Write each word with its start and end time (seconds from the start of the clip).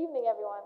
evening, 0.00 0.24
everyone. 0.24 0.64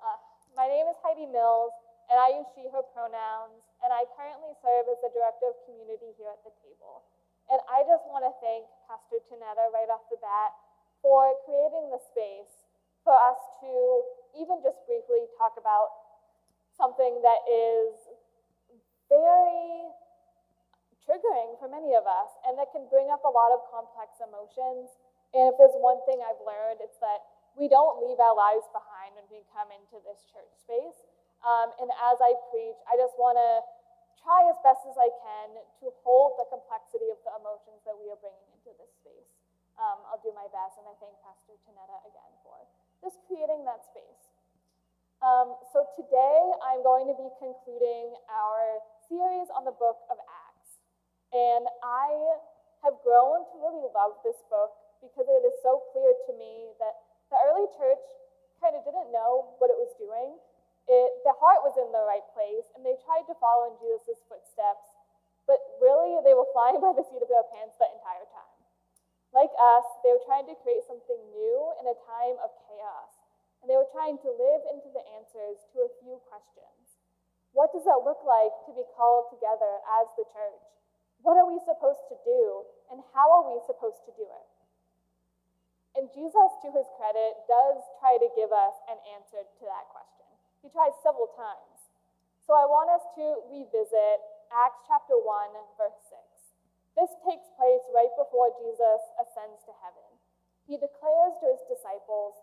Uh, 0.00 0.16
my 0.56 0.64
name 0.64 0.88
is 0.88 0.96
Heidi 1.04 1.28
Mills, 1.28 1.76
and 2.08 2.16
I 2.16 2.32
use 2.40 2.48
she, 2.56 2.64
her 2.72 2.80
pronouns, 2.96 3.60
and 3.84 3.92
I 3.92 4.08
currently 4.16 4.56
serve 4.64 4.88
as 4.88 4.96
the 5.04 5.12
Director 5.12 5.52
of 5.52 5.60
Community 5.68 6.16
here 6.16 6.32
at 6.32 6.40
the 6.40 6.56
table. 6.64 7.04
And 7.52 7.60
I 7.68 7.84
just 7.84 8.08
want 8.08 8.24
to 8.24 8.32
thank 8.40 8.64
Pastor 8.88 9.20
Tanetta 9.28 9.68
right 9.76 9.92
off 9.92 10.08
the 10.08 10.16
bat 10.24 10.56
for 11.04 11.36
creating 11.44 11.92
the 11.92 12.00
space 12.00 12.64
for 13.04 13.12
us 13.12 13.36
to 13.60 13.70
even 14.40 14.64
just 14.64 14.80
briefly 14.88 15.28
talk 15.36 15.60
about 15.60 15.92
something 16.80 17.20
that 17.20 17.44
is 17.44 17.92
very 19.12 19.92
triggering 21.04 21.60
for 21.60 21.68
many 21.68 21.92
of 21.92 22.08
us 22.08 22.40
and 22.48 22.56
that 22.56 22.72
can 22.72 22.88
bring 22.88 23.12
up 23.12 23.20
a 23.28 23.30
lot 23.30 23.52
of 23.52 23.60
complex 23.68 24.16
emotions. 24.24 24.96
And 25.36 25.52
if 25.52 25.60
there's 25.60 25.76
one 25.76 26.00
thing 26.08 26.24
I've 26.24 26.40
learned, 26.40 26.80
it's 26.80 26.96
that 27.04 27.35
we 27.56 27.66
don't 27.66 28.04
leave 28.04 28.20
our 28.20 28.36
lives 28.36 28.68
behind 28.70 29.16
when 29.16 29.26
we 29.32 29.42
come 29.50 29.72
into 29.72 29.98
this 30.04 30.24
church 30.28 30.52
space. 30.60 31.00
Um, 31.44 31.72
and 31.80 31.88
as 32.12 32.20
I 32.20 32.36
preach, 32.52 32.78
I 32.88 32.96
just 32.96 33.16
want 33.20 33.36
to 33.36 33.50
try 34.26 34.42
as 34.50 34.58
best 34.66 34.82
as 34.90 34.98
I 34.98 35.06
can 35.22 35.54
to 35.84 35.94
hold 36.02 36.34
the 36.40 36.50
complexity 36.50 37.06
of 37.14 37.22
the 37.22 37.30
emotions 37.38 37.86
that 37.86 37.94
we 37.94 38.10
are 38.10 38.18
bringing 38.18 38.42
into 38.58 38.74
this 38.74 38.90
space. 38.98 39.30
Um, 39.78 40.02
I'll 40.10 40.18
do 40.24 40.34
my 40.34 40.50
best, 40.50 40.80
and 40.82 40.88
I 40.90 40.98
thank 40.98 41.14
Pastor 41.22 41.54
Tanetta 41.62 42.02
again 42.08 42.32
for 42.42 42.58
just 43.04 43.22
creating 43.30 43.62
that 43.68 43.86
space. 43.86 44.24
Um, 45.22 45.54
so 45.70 45.86
today 45.94 46.40
I'm 46.66 46.82
going 46.82 47.06
to 47.06 47.16
be 47.16 47.30
concluding 47.38 48.18
our 48.26 48.82
series 49.06 49.46
on 49.54 49.62
the 49.62 49.76
book 49.76 50.02
of 50.10 50.18
Acts. 50.26 50.82
And 51.30 51.70
I 51.84 52.10
have 52.82 52.98
grown 53.06 53.46
to 53.52 53.54
really 53.62 53.86
love 53.94 54.18
this 54.26 54.42
book 54.50 54.74
because 54.98 55.28
it 55.28 55.44
is 55.46 55.56
so 55.62 55.86
clear 55.94 56.10
to 56.26 56.32
me 56.34 56.72
that 56.82 56.98
the 57.30 57.38
early 57.46 57.68
church 57.78 58.02
kind 58.58 58.74
of 58.74 58.82
didn't 58.82 59.12
know 59.12 59.54
what 59.60 59.70
it 59.70 59.78
was 59.78 59.92
doing 60.00 60.40
it, 60.86 61.10
the 61.26 61.34
heart 61.42 61.66
was 61.66 61.74
in 61.86 61.94
the 61.94 62.02
right 62.02 62.26
place, 62.34 62.66
and 62.74 62.82
they 62.82 62.98
tried 63.06 63.24
to 63.30 63.38
follow 63.38 63.70
in 63.70 63.78
Jesus' 63.78 64.18
footsteps, 64.26 64.90
but 65.46 65.62
really 65.78 66.18
they 66.26 66.34
were 66.34 66.50
flying 66.56 66.82
by 66.82 66.90
the 66.92 67.06
seat 67.06 67.22
of 67.22 67.30
their 67.30 67.46
pants 67.54 67.78
the 67.78 67.86
entire 67.94 68.26
time. 68.34 68.56
Like 69.30 69.54
us, 69.54 69.86
they 70.02 70.10
were 70.10 70.26
trying 70.26 70.50
to 70.50 70.58
create 70.66 70.82
something 70.86 71.20
new 71.30 71.58
in 71.78 71.86
a 71.86 71.96
time 72.02 72.36
of 72.42 72.50
chaos, 72.66 73.12
and 73.62 73.70
they 73.70 73.78
were 73.78 73.90
trying 73.94 74.18
to 74.26 74.30
live 74.34 74.62
into 74.74 74.90
the 74.90 75.04
answers 75.14 75.62
to 75.72 75.86
a 75.86 75.94
few 76.02 76.18
questions. 76.26 76.98
What 77.54 77.72
does 77.72 77.86
it 77.88 78.04
look 78.04 78.20
like 78.26 78.52
to 78.68 78.72
be 78.76 78.84
called 78.92 79.32
together 79.32 79.80
as 80.02 80.10
the 80.18 80.28
church? 80.28 80.66
What 81.24 81.40
are 81.40 81.48
we 81.48 81.56
supposed 81.64 82.04
to 82.12 82.16
do, 82.26 82.68
and 82.92 83.00
how 83.16 83.26
are 83.32 83.46
we 83.48 83.62
supposed 83.64 84.04
to 84.04 84.12
do 84.12 84.26
it? 84.28 84.48
And 85.96 86.12
Jesus, 86.12 86.52
to 86.60 86.68
his 86.76 86.84
credit, 87.00 87.48
does 87.48 87.80
try 87.96 88.20
to 88.20 88.28
give 88.36 88.52
us 88.52 88.76
an 88.92 89.00
answer 89.16 89.40
to 89.40 89.64
that 89.64 89.88
question. 89.88 90.28
He 90.60 90.68
tries 90.68 90.92
several 91.00 91.32
times. 91.32 91.75
So 92.46 92.54
I 92.54 92.62
want 92.62 92.94
us 92.94 93.02
to 93.18 93.42
revisit 93.50 94.22
Acts 94.54 94.86
chapter 94.86 95.18
1, 95.18 95.26
verse 95.74 95.98
6. 96.06 96.14
This 96.94 97.10
takes 97.26 97.50
place 97.58 97.82
right 97.90 98.14
before 98.14 98.54
Jesus 98.62 99.02
ascends 99.18 99.66
to 99.66 99.74
heaven. 99.82 100.06
He 100.70 100.78
declares 100.78 101.34
to 101.42 101.50
his 101.50 101.66
disciples, 101.66 102.38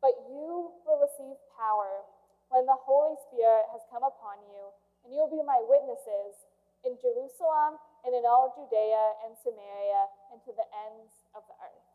But 0.00 0.16
you 0.24 0.72
will 0.88 1.04
receive 1.04 1.36
power 1.52 2.00
when 2.48 2.64
the 2.64 2.80
Holy 2.80 3.12
Spirit 3.28 3.68
has 3.76 3.84
come 3.92 4.00
upon 4.00 4.40
you, 4.48 4.72
and 5.04 5.12
you 5.12 5.20
will 5.20 5.36
be 5.36 5.44
my 5.44 5.60
witnesses 5.68 6.48
in 6.88 6.96
Jerusalem 6.96 7.76
and 8.08 8.16
in 8.16 8.24
all 8.24 8.56
Judea 8.56 9.20
and 9.28 9.36
Samaria 9.36 10.32
and 10.32 10.40
to 10.48 10.56
the 10.56 10.64
ends 10.88 11.12
of 11.36 11.44
the 11.44 11.56
earth. 11.60 11.88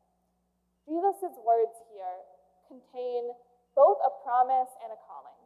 Jesus' 0.86 1.42
words 1.42 1.74
here 1.90 2.22
contain 2.70 3.34
both 3.74 3.98
a 4.06 4.14
promise 4.22 4.70
and 4.86 4.94
a 4.94 5.00
calling. 5.10 5.37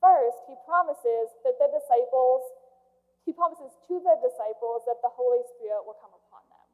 First, 0.00 0.48
he 0.48 0.56
promises 0.64 1.28
that 1.44 1.60
the 1.60 1.68
disciples, 1.68 2.40
he 3.28 3.36
promises 3.36 3.68
to 3.84 4.00
the 4.00 4.16
disciples 4.24 4.88
that 4.88 5.04
the 5.04 5.12
Holy 5.12 5.44
Spirit 5.54 5.84
will 5.84 6.00
come 6.00 6.16
upon 6.16 6.40
them. 6.48 6.68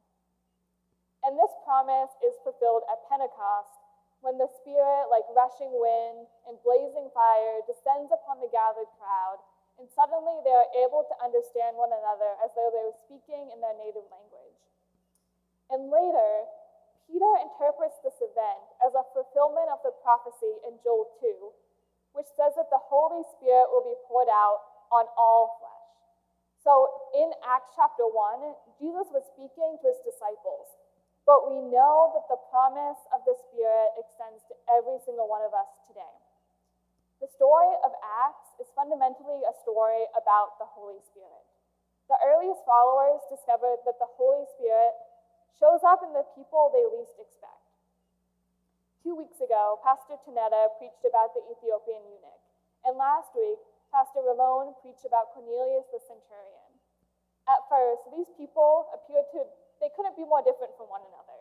And 1.27 1.35
this 1.35 1.51
promise 1.67 2.15
is 2.23 2.39
fulfilled 2.39 2.87
at 2.87 3.03
Pentecost 3.11 3.83
when 4.23 4.39
the 4.39 4.47
Spirit, 4.63 5.11
like 5.11 5.27
rushing 5.35 5.75
wind 5.75 6.25
and 6.47 6.55
blazing 6.63 7.11
fire, 7.11 7.61
descends 7.67 8.09
upon 8.15 8.39
the 8.39 8.49
gathered 8.49 8.89
crowd, 8.95 9.43
and 9.77 9.85
suddenly 9.93 10.41
they 10.41 10.55
are 10.55 10.71
able 10.87 11.05
to 11.05 11.15
understand 11.21 11.77
one 11.77 11.93
another 11.93 12.33
as 12.41 12.49
though 12.55 12.71
they 12.73 12.81
were 12.81 12.97
speaking 13.05 13.51
in 13.53 13.61
their 13.61 13.77
native 13.77 14.07
language. 14.09 14.57
And 15.69 15.91
later, 15.91 16.47
Peter 17.05 17.33
interprets 17.43 17.99
this 18.01 18.17
event 18.23 18.63
as 18.81 18.95
a 18.95 19.05
fulfillment 19.11 19.69
of 19.69 19.83
the 19.83 19.93
prophecy 20.01 20.63
in 20.65 20.79
Joel 20.81 21.11
2 21.19 21.66
which 22.13 22.29
says 22.35 22.55
that 22.55 22.69
the 22.71 22.79
Holy 22.79 23.23
Spirit 23.35 23.71
will 23.71 23.83
be 23.83 23.97
poured 24.07 24.31
out 24.31 24.87
on 24.91 25.07
all 25.17 25.59
flesh. 25.59 25.87
So 26.63 27.07
in 27.15 27.31
Acts 27.47 27.75
chapter 27.75 28.03
1, 28.03 28.79
Jesus 28.79 29.07
was 29.11 29.23
speaking 29.31 29.79
to 29.79 29.85
his 29.87 30.01
disciples, 30.03 30.67
but 31.27 31.47
we 31.47 31.59
know 31.63 32.11
that 32.15 32.27
the 32.31 32.39
promise 32.51 32.99
of 33.11 33.23
the 33.27 33.35
Spirit 33.47 33.99
extends 33.99 34.43
to 34.47 34.55
every 34.71 34.99
single 35.03 35.27
one 35.27 35.43
of 35.43 35.51
us 35.51 35.67
today. 35.87 36.15
The 37.19 37.31
story 37.33 37.73
of 37.83 37.91
Acts 38.23 38.53
is 38.61 38.69
fundamentally 38.77 39.41
a 39.43 39.53
story 39.65 40.05
about 40.13 40.61
the 40.61 40.69
Holy 40.69 41.01
Spirit. 41.11 41.45
The 42.07 42.19
earliest 42.23 42.63
followers 42.63 43.19
discovered 43.27 43.83
that 43.83 43.99
the 43.99 44.07
Holy 44.15 44.47
Spirit 44.55 44.95
shows 45.59 45.83
up 45.83 45.99
in 46.05 46.13
the 46.15 46.23
people 46.37 46.71
they 46.71 46.85
least 46.87 47.19
expect. 47.19 47.66
Two 49.07 49.15
weeks 49.15 49.39
ago, 49.39 49.79
Pastor 49.87 50.19
Tanetta 50.27 50.67
preached 50.75 51.07
about 51.07 51.31
the 51.31 51.39
Ethiopian 51.47 52.03
eunuch, 52.11 52.43
and 52.83 52.99
last 52.99 53.31
week, 53.31 53.55
Pastor 53.87 54.19
Ramon 54.19 54.75
preached 54.83 55.07
about 55.07 55.31
Cornelius 55.31 55.87
the 55.95 56.03
centurion. 56.11 56.75
At 57.47 57.63
first, 57.71 58.03
these 58.11 58.27
people 58.35 58.91
appeared 58.91 59.31
to, 59.31 59.47
they 59.79 59.95
couldn't 59.95 60.19
be 60.19 60.27
more 60.27 60.43
different 60.43 60.75
from 60.75 60.91
one 60.91 61.07
another. 61.07 61.39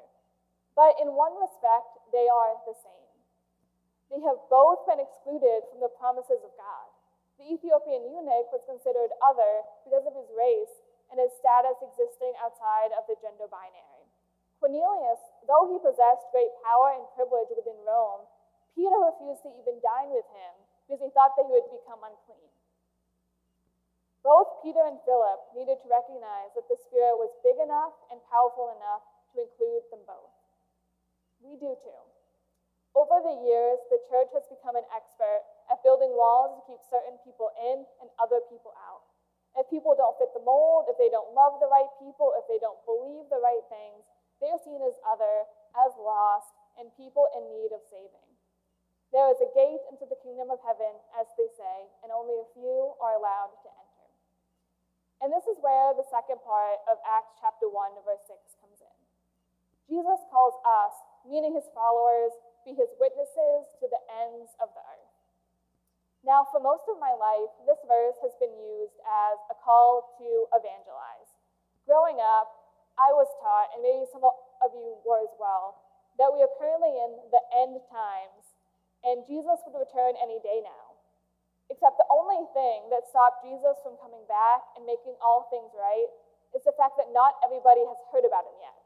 But 0.79 0.95
in 1.03 1.19
one 1.19 1.35
respect, 1.43 1.91
they 2.15 2.31
are 2.31 2.55
the 2.71 2.79
same. 2.79 3.11
They 4.15 4.23
have 4.23 4.47
both 4.47 4.87
been 4.87 5.03
excluded 5.03 5.67
from 5.67 5.83
the 5.83 5.91
promises 5.99 6.47
of 6.47 6.55
God. 6.55 6.87
The 7.43 7.51
Ethiopian 7.51 8.07
eunuch 8.15 8.47
was 8.55 8.63
considered 8.63 9.11
other 9.19 9.67
because 9.83 10.07
of 10.07 10.15
his 10.15 10.31
race 10.39 10.87
and 11.11 11.19
his 11.19 11.35
status 11.35 11.83
existing 11.83 12.31
outside 12.39 12.95
of 12.95 13.11
the 13.11 13.19
gender 13.19 13.51
binary. 13.51 14.07
Cornelius, 14.63 15.21
though 15.47 15.71
he 15.71 15.79
possessed 15.81 16.31
great 16.35 16.51
power 16.63 16.95
and 16.95 17.07
privilege 17.15 17.51
within 17.55 17.79
Rome, 17.87 18.27
Peter 18.77 18.99
refused 19.01 19.43
to 19.47 19.51
even 19.63 19.81
dine 19.81 20.13
with 20.13 20.27
him 20.35 20.53
because 20.85 21.01
he 21.01 21.11
thought 21.17 21.35
that 21.35 21.49
he 21.49 21.55
would 21.55 21.71
become 21.73 22.05
unclean. 22.05 22.51
Both 24.27 24.59
Peter 24.61 24.83
and 24.83 24.99
Philip 25.07 25.55
needed 25.55 25.79
to 25.81 25.89
recognize 25.89 26.51
that 26.59 26.67
the 26.67 26.79
Spirit 26.83 27.15
was 27.15 27.31
big 27.47 27.57
enough 27.63 27.95
and 28.11 28.19
powerful 28.27 28.75
enough 28.75 29.07
to 29.33 29.47
include 29.47 29.87
them 29.95 30.03
both. 30.03 30.35
We 31.39 31.55
do 31.63 31.79
too. 31.79 32.03
Over 32.97 33.23
the 33.23 33.39
years, 33.45 33.79
the 33.93 34.01
church 34.09 34.33
has 34.35 34.49
become 34.49 34.75
an 34.75 34.89
expert 34.91 35.45
at 35.71 35.85
building 35.85 36.11
walls 36.17 36.59
to 36.59 36.67
keep 36.67 36.81
certain 36.89 37.21
people 37.23 37.53
in 37.55 37.85
and 38.01 38.09
other 38.19 38.41
people 38.49 38.73
out. 38.89 39.05
If 39.55 39.69
people 39.71 39.95
don't 39.97 40.17
fit 40.17 40.33
the 40.33 40.45
mold, 40.45 40.89
if 40.89 40.97
they 40.97 41.13
don't 41.13 41.33
love 41.37 41.61
the 41.61 41.69
right 41.69 41.89
people, 42.01 42.33
if 42.35 42.45
they 42.49 42.59
don't 42.61 42.81
believe 42.89 43.29
the 43.29 43.41
right 43.41 43.65
things, 43.69 44.05
they 44.47 44.55
are 44.55 44.63
seen 44.63 44.79
as 44.79 44.95
other, 45.03 45.43
as 45.75 45.91
lost, 45.99 46.55
and 46.79 46.95
people 46.95 47.27
in 47.35 47.51
need 47.51 47.75
of 47.75 47.83
saving. 47.91 48.31
There 49.11 49.27
is 49.27 49.43
a 49.43 49.51
gate 49.51 49.83
into 49.91 50.07
the 50.07 50.23
kingdom 50.23 50.55
of 50.55 50.63
heaven, 50.63 51.03
as 51.19 51.27
they 51.35 51.51
say, 51.59 51.91
and 52.07 52.15
only 52.15 52.39
a 52.39 52.47
few 52.55 52.95
are 53.03 53.19
allowed 53.19 53.59
to 53.67 53.71
enter. 53.75 54.07
And 55.19 55.35
this 55.35 55.51
is 55.51 55.59
where 55.59 55.99
the 55.99 56.07
second 56.15 56.39
part 56.47 56.79
of 56.87 57.03
Acts 57.03 57.35
chapter 57.43 57.67
1, 57.67 58.07
verse 58.07 58.23
6 58.31 58.39
comes 58.63 58.79
in. 58.79 58.99
Jesus 59.91 60.23
calls 60.31 60.55
us, 60.63 60.95
meaning 61.27 61.51
his 61.51 61.67
followers, 61.75 62.31
be 62.63 62.71
his 62.71 62.95
witnesses 63.03 63.67
to 63.83 63.91
the 63.91 64.03
ends 64.07 64.55
of 64.63 64.71
the 64.79 64.83
earth. 64.95 65.15
Now, 66.23 66.47
for 66.55 66.63
most 66.63 66.87
of 66.87 67.03
my 67.03 67.19
life, 67.19 67.51
this 67.67 67.83
verse 67.83 68.19
has 68.23 68.35
been 68.39 68.55
used 68.55 68.99
as 69.03 69.43
a 69.51 69.59
call 69.59 70.15
to 70.23 70.31
evangelize. 70.55 71.35
Growing 71.83 72.23
up, 72.23 72.66
I 72.97 73.13
was 73.13 73.29
taught, 73.41 73.77
and 73.77 73.85
maybe 73.85 74.09
some 74.09 74.25
of 74.25 74.71
you 74.73 74.97
were 75.05 75.21
as 75.21 75.35
well, 75.37 75.85
that 76.17 76.33
we 76.33 76.41
are 76.41 76.53
currently 76.57 76.97
in 76.97 77.29
the 77.29 77.43
end 77.61 77.77
times, 77.93 78.45
and 79.05 79.25
Jesus 79.29 79.61
would 79.69 79.77
return 79.77 80.17
any 80.17 80.41
day 80.41 80.65
now. 80.65 80.97
Except 81.69 81.99
the 81.99 82.09
only 82.09 82.47
thing 82.55 82.89
that 82.95 83.11
stopped 83.11 83.45
Jesus 83.45 83.77
from 83.83 83.99
coming 83.99 84.23
back 84.31 84.63
and 84.79 84.87
making 84.87 85.19
all 85.19 85.51
things 85.51 85.75
right 85.75 86.09
is 86.55 86.63
the 86.63 86.77
fact 86.79 86.95
that 86.97 87.11
not 87.11 87.37
everybody 87.43 87.83
has 87.85 87.99
heard 88.15 88.25
about 88.25 88.47
him 88.47 88.57
yet. 88.63 88.79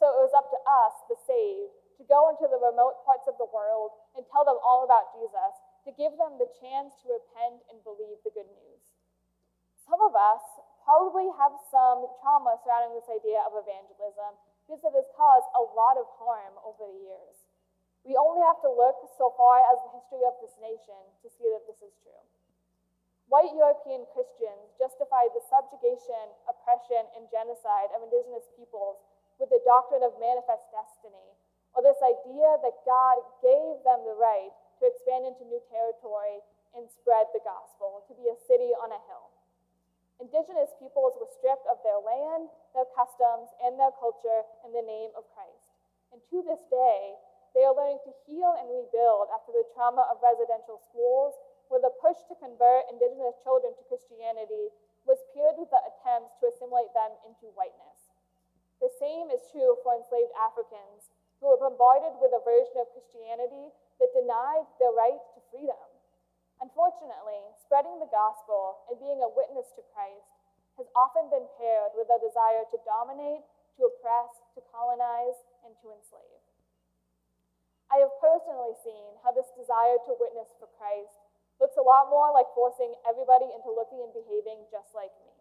So 0.00 0.10
it 0.10 0.26
was 0.26 0.34
up 0.34 0.48
to 0.50 0.58
us, 0.64 0.94
the 1.06 1.18
saved, 1.28 1.76
to 2.00 2.04
go 2.08 2.32
into 2.32 2.48
the 2.48 2.58
remote 2.58 3.04
parts 3.04 3.28
of 3.30 3.36
the 3.38 3.46
world 3.52 3.94
and 4.16 4.24
tell 4.32 4.42
them 4.48 4.58
all 4.64 4.82
about 4.82 5.12
Jesus, 5.14 5.52
to 5.86 5.94
give 5.94 6.16
them 6.18 6.40
the 6.40 6.50
chance 6.58 6.96
to 7.04 7.14
repent 7.14 7.62
and 7.70 7.84
believe 7.84 8.18
the 8.24 8.34
good 8.34 8.48
news. 8.48 8.82
Some 9.86 10.00
of 10.02 10.16
us 10.16 10.42
probably 10.84 11.30
have 11.38 11.54
some 11.70 12.06
trauma 12.20 12.58
surrounding 12.62 12.94
this 12.98 13.08
idea 13.10 13.42
of 13.46 13.54
evangelism 13.56 14.38
because 14.66 14.82
it 14.82 14.94
has 14.94 15.10
caused 15.18 15.48
a 15.58 15.64
lot 15.74 15.98
of 15.98 16.06
harm 16.18 16.54
over 16.62 16.86
the 16.86 16.98
years. 17.02 17.36
We 18.02 18.18
only 18.18 18.42
have 18.42 18.58
to 18.66 18.70
look 18.70 18.98
so 19.14 19.34
far 19.38 19.62
as 19.62 19.78
the 19.86 19.94
history 19.98 20.26
of 20.26 20.34
this 20.42 20.54
nation 20.58 20.98
to 21.22 21.28
see 21.30 21.46
that 21.54 21.66
this 21.70 21.78
is 21.82 21.94
true. 22.02 22.22
White 23.30 23.54
European 23.56 24.04
Christians 24.12 24.76
justified 24.76 25.32
the 25.32 25.40
subjugation, 25.48 26.36
oppression, 26.44 27.00
and 27.16 27.30
genocide 27.32 27.88
of 27.96 28.04
indigenous 28.04 28.44
peoples 28.58 29.00
with 29.40 29.48
the 29.48 29.64
doctrine 29.64 30.04
of 30.04 30.12
manifest 30.20 30.68
destiny, 30.68 31.32
or 31.72 31.80
this 31.80 31.96
idea 32.04 32.60
that 32.60 32.84
God 32.84 33.24
gave 33.40 33.80
them 33.88 34.04
the 34.04 34.18
right 34.20 34.52
to 34.78 34.84
expand 34.84 35.24
into 35.24 35.48
new 35.48 35.62
territory 35.72 36.44
and 36.76 36.84
spread 36.92 37.32
the 37.32 37.40
gospel, 37.40 38.04
to 38.04 38.12
be 38.12 38.28
a 38.28 38.36
city 38.44 38.76
on 38.76 38.92
a 38.92 39.00
hill. 39.08 39.31
Indigenous 40.20 40.72
peoples 40.78 41.16
were 41.16 41.30
stripped 41.32 41.66
of 41.70 41.80
their 41.80 41.98
land, 41.98 42.50
their 42.74 42.88
customs, 42.92 43.48
and 43.64 43.78
their 43.78 43.94
culture 43.96 44.44
in 44.64 44.72
the 44.72 44.84
name 44.84 45.10
of 45.16 45.28
Christ. 45.32 45.72
And 46.12 46.20
to 46.28 46.44
this 46.44 46.60
day, 46.68 47.16
they 47.56 47.64
are 47.64 47.76
learning 47.76 48.00
to 48.04 48.16
heal 48.24 48.56
and 48.56 48.68
rebuild 48.68 49.28
after 49.32 49.52
the 49.52 49.68
trauma 49.76 50.08
of 50.08 50.24
residential 50.24 50.80
schools, 50.88 51.36
where 51.68 51.80
the 51.80 51.92
push 52.00 52.20
to 52.28 52.36
convert 52.36 52.88
indigenous 52.92 53.36
children 53.44 53.72
to 53.76 53.88
Christianity 53.88 54.72
was 55.04 55.20
paired 55.32 55.56
with 55.60 55.68
the 55.68 55.80
attempts 55.84 56.36
to 56.40 56.48
assimilate 56.48 56.92
them 56.96 57.12
into 57.28 57.52
whiteness. 57.52 58.12
The 58.80 58.92
same 58.96 59.28
is 59.28 59.44
true 59.52 59.76
for 59.84 59.94
enslaved 59.94 60.32
Africans, 60.36 61.12
who 61.40 61.52
were 61.52 61.60
bombarded 61.60 62.16
with 62.22 62.32
a 62.32 62.44
version 62.44 62.78
of 62.80 62.92
Christianity 62.94 63.74
that 64.00 64.16
denied 64.16 64.64
their 64.78 64.94
right 64.94 65.20
to 65.34 65.40
freedom. 65.52 65.91
Unfortunately, 66.62 67.42
spreading 67.58 67.98
the 67.98 68.06
gospel 68.14 68.86
and 68.86 68.94
being 69.02 69.18
a 69.18 69.34
witness 69.34 69.66
to 69.74 69.82
Christ 69.90 70.30
has 70.78 70.86
often 70.94 71.26
been 71.26 71.50
paired 71.58 71.90
with 71.98 72.06
a 72.06 72.22
desire 72.22 72.62
to 72.70 72.78
dominate, 72.86 73.42
to 73.74 73.90
oppress, 73.90 74.30
to 74.54 74.62
colonize, 74.70 75.42
and 75.66 75.74
to 75.82 75.90
enslave. 75.90 76.38
I 77.90 77.98
have 78.06 78.14
personally 78.22 78.78
seen 78.86 79.18
how 79.26 79.34
this 79.34 79.50
desire 79.58 79.98
to 80.06 80.14
witness 80.22 80.54
for 80.62 80.70
Christ 80.78 81.18
looks 81.58 81.74
a 81.74 81.82
lot 81.82 82.06
more 82.08 82.30
like 82.30 82.48
forcing 82.54 82.94
everybody 83.10 83.50
into 83.50 83.74
looking 83.74 83.98
and 83.98 84.14
behaving 84.14 84.62
just 84.70 84.94
like 84.94 85.12
me. 85.26 85.34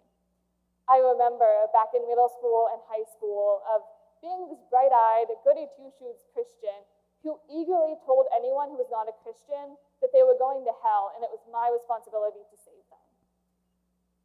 I 0.89 1.05
remember 1.05 1.69
back 1.69 1.93
in 1.93 2.01
middle 2.09 2.33
school 2.33 2.65
and 2.73 2.81
high 2.89 3.05
school 3.13 3.61
of 3.69 3.85
being 4.25 4.49
this 4.49 4.59
bright 4.73 4.91
eyed, 4.91 5.29
goody 5.45 5.69
two 5.77 5.93
shoes 6.01 6.17
Christian 6.33 6.81
who 7.21 7.37
eagerly 7.45 7.95
told 8.09 8.25
anyone 8.33 8.73
who 8.73 8.81
was 8.81 8.89
not 8.89 9.05
a 9.05 9.15
Christian 9.21 9.77
that 10.01 10.11
they 10.11 10.25
were 10.25 10.37
going 10.37 10.65
to 10.65 10.73
hell 10.81 11.13
and 11.13 11.21
it 11.21 11.31
was 11.31 11.41
my 11.53 11.69
responsibility 11.69 12.41
to 12.41 12.57
save 12.57 12.85
them. 12.89 13.05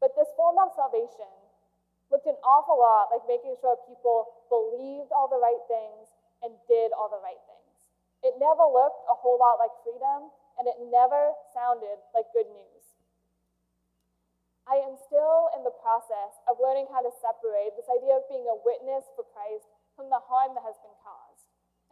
But 0.01 0.17
this 0.17 0.29
form 0.37 0.57
of 0.61 0.73
salvation 0.73 1.31
looked 2.11 2.27
an 2.27 2.39
awful 2.43 2.81
lot 2.81 3.13
like 3.13 3.25
making 3.29 3.57
sure 3.61 3.77
people 3.89 4.49
believed 4.49 5.13
all 5.13 5.29
the 5.29 5.41
right 5.41 5.63
things 5.69 6.09
and 6.45 6.57
did 6.69 6.93
all 6.93 7.09
the 7.09 7.21
right 7.21 7.41
things. 7.49 7.57
It 8.25 8.35
never 8.43 8.67
looked 8.67 9.07
a 9.07 9.15
whole 9.15 9.39
lot 9.39 9.61
like 9.61 9.71
freedom, 9.85 10.33
and 10.59 10.65
it 10.67 10.77
never 10.89 11.37
sounded 11.53 12.01
like 12.17 12.27
good 12.33 12.49
news. 12.49 12.85
I 14.67 14.83
am 14.83 14.99
still 14.99 15.53
in 15.55 15.63
the 15.63 15.75
process 15.79 16.43
of 16.51 16.59
learning 16.59 16.91
how 16.91 17.05
to 17.07 17.13
separate 17.23 17.79
this 17.79 17.87
idea 17.87 18.19
of 18.19 18.27
being 18.27 18.49
a 18.51 18.59
witness 18.67 19.07
for 19.15 19.23
Christ 19.31 19.71
from 19.95 20.11
the 20.11 20.19
harm 20.19 20.59
that 20.59 20.67
has 20.67 20.75
been. 20.83 20.96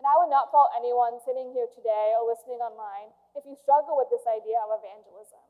And 0.05 0.13
I 0.13 0.21
would 0.21 0.29
not 0.29 0.53
fault 0.53 0.69
anyone 0.77 1.17
sitting 1.25 1.57
here 1.57 1.65
today 1.73 2.13
or 2.13 2.29
listening 2.29 2.61
online 2.61 3.17
if 3.33 3.49
you 3.49 3.57
struggle 3.57 3.97
with 3.97 4.13
this 4.13 4.29
idea 4.29 4.61
of 4.61 4.77
evangelism. 4.77 5.41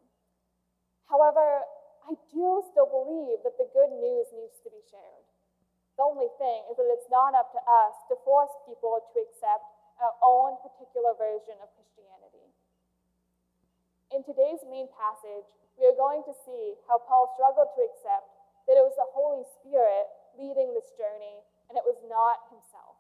However, 1.11 1.67
I 2.07 2.15
do 2.31 2.63
still 2.71 2.87
believe 2.87 3.43
that 3.43 3.59
the 3.59 3.67
good 3.75 3.91
news 3.91 4.31
needs 4.31 4.55
to 4.63 4.71
be 4.71 4.79
shared. 4.87 5.27
The 5.99 6.07
only 6.07 6.31
thing 6.39 6.71
is 6.71 6.79
that 6.79 6.87
it's 6.87 7.11
not 7.11 7.35
up 7.35 7.51
to 7.51 7.59
us 7.67 7.99
to 8.07 8.15
force 8.23 8.55
people 8.63 9.03
to 9.03 9.19
accept 9.27 9.67
our 9.99 10.15
own 10.23 10.63
particular 10.63 11.19
version 11.19 11.59
of 11.59 11.75
Christianity. 11.75 12.47
In 14.15 14.23
today's 14.23 14.63
main 14.71 14.87
passage, 14.95 15.51
we 15.75 15.83
are 15.91 15.99
going 15.99 16.23
to 16.31 16.35
see 16.47 16.79
how 16.87 17.03
Paul 17.03 17.35
struggled 17.35 17.75
to 17.75 17.83
accept 17.91 18.31
that 18.71 18.79
it 18.79 18.87
was 18.87 18.95
the 18.95 19.11
Holy 19.19 19.43
Spirit 19.59 20.07
leading 20.39 20.79
this 20.79 20.95
journey 20.95 21.43
and 21.67 21.75
it 21.75 21.83
was 21.83 21.99
not 22.07 22.39
himself. 22.55 22.94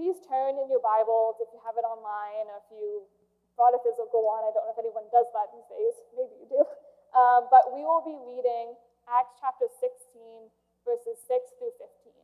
Please 0.00 0.16
turn 0.24 0.56
in 0.56 0.64
your 0.72 0.80
Bibles 0.80 1.36
if 1.44 1.52
you 1.52 1.60
have 1.60 1.76
it 1.76 1.84
online 1.84 2.48
or 2.48 2.64
if 2.64 2.72
you 2.72 3.04
brought 3.52 3.76
a 3.76 3.80
physical 3.84 4.24
one. 4.24 4.40
I 4.40 4.48
don't 4.48 4.64
know 4.64 4.72
if 4.72 4.80
anyone 4.80 5.04
does 5.12 5.28
that 5.36 5.52
these 5.52 5.68
days. 5.68 5.92
Maybe 6.16 6.40
you 6.40 6.48
do. 6.48 6.64
Um, 7.10 7.50
but 7.50 7.74
we 7.74 7.82
will 7.82 8.06
be 8.06 8.14
reading 8.22 8.78
Acts 9.10 9.34
chapter 9.42 9.66
16, 9.66 9.90
verses 10.86 11.18
6 11.26 11.58
through 11.58 11.74
15. 11.74 12.14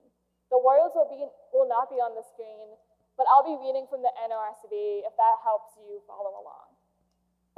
The 0.55 0.63
words 0.63 0.95
will, 0.95 1.11
be, 1.11 1.19
will 1.51 1.67
not 1.67 1.91
be 1.91 1.99
on 1.99 2.15
the 2.15 2.23
screen, 2.23 2.71
but 3.19 3.27
I'll 3.27 3.43
be 3.43 3.59
reading 3.59 3.91
from 3.91 4.07
the 4.07 4.15
NRSV 4.15 5.03
if 5.03 5.11
that 5.19 5.43
helps 5.43 5.75
you 5.75 5.99
follow 6.07 6.39
along. 6.39 6.71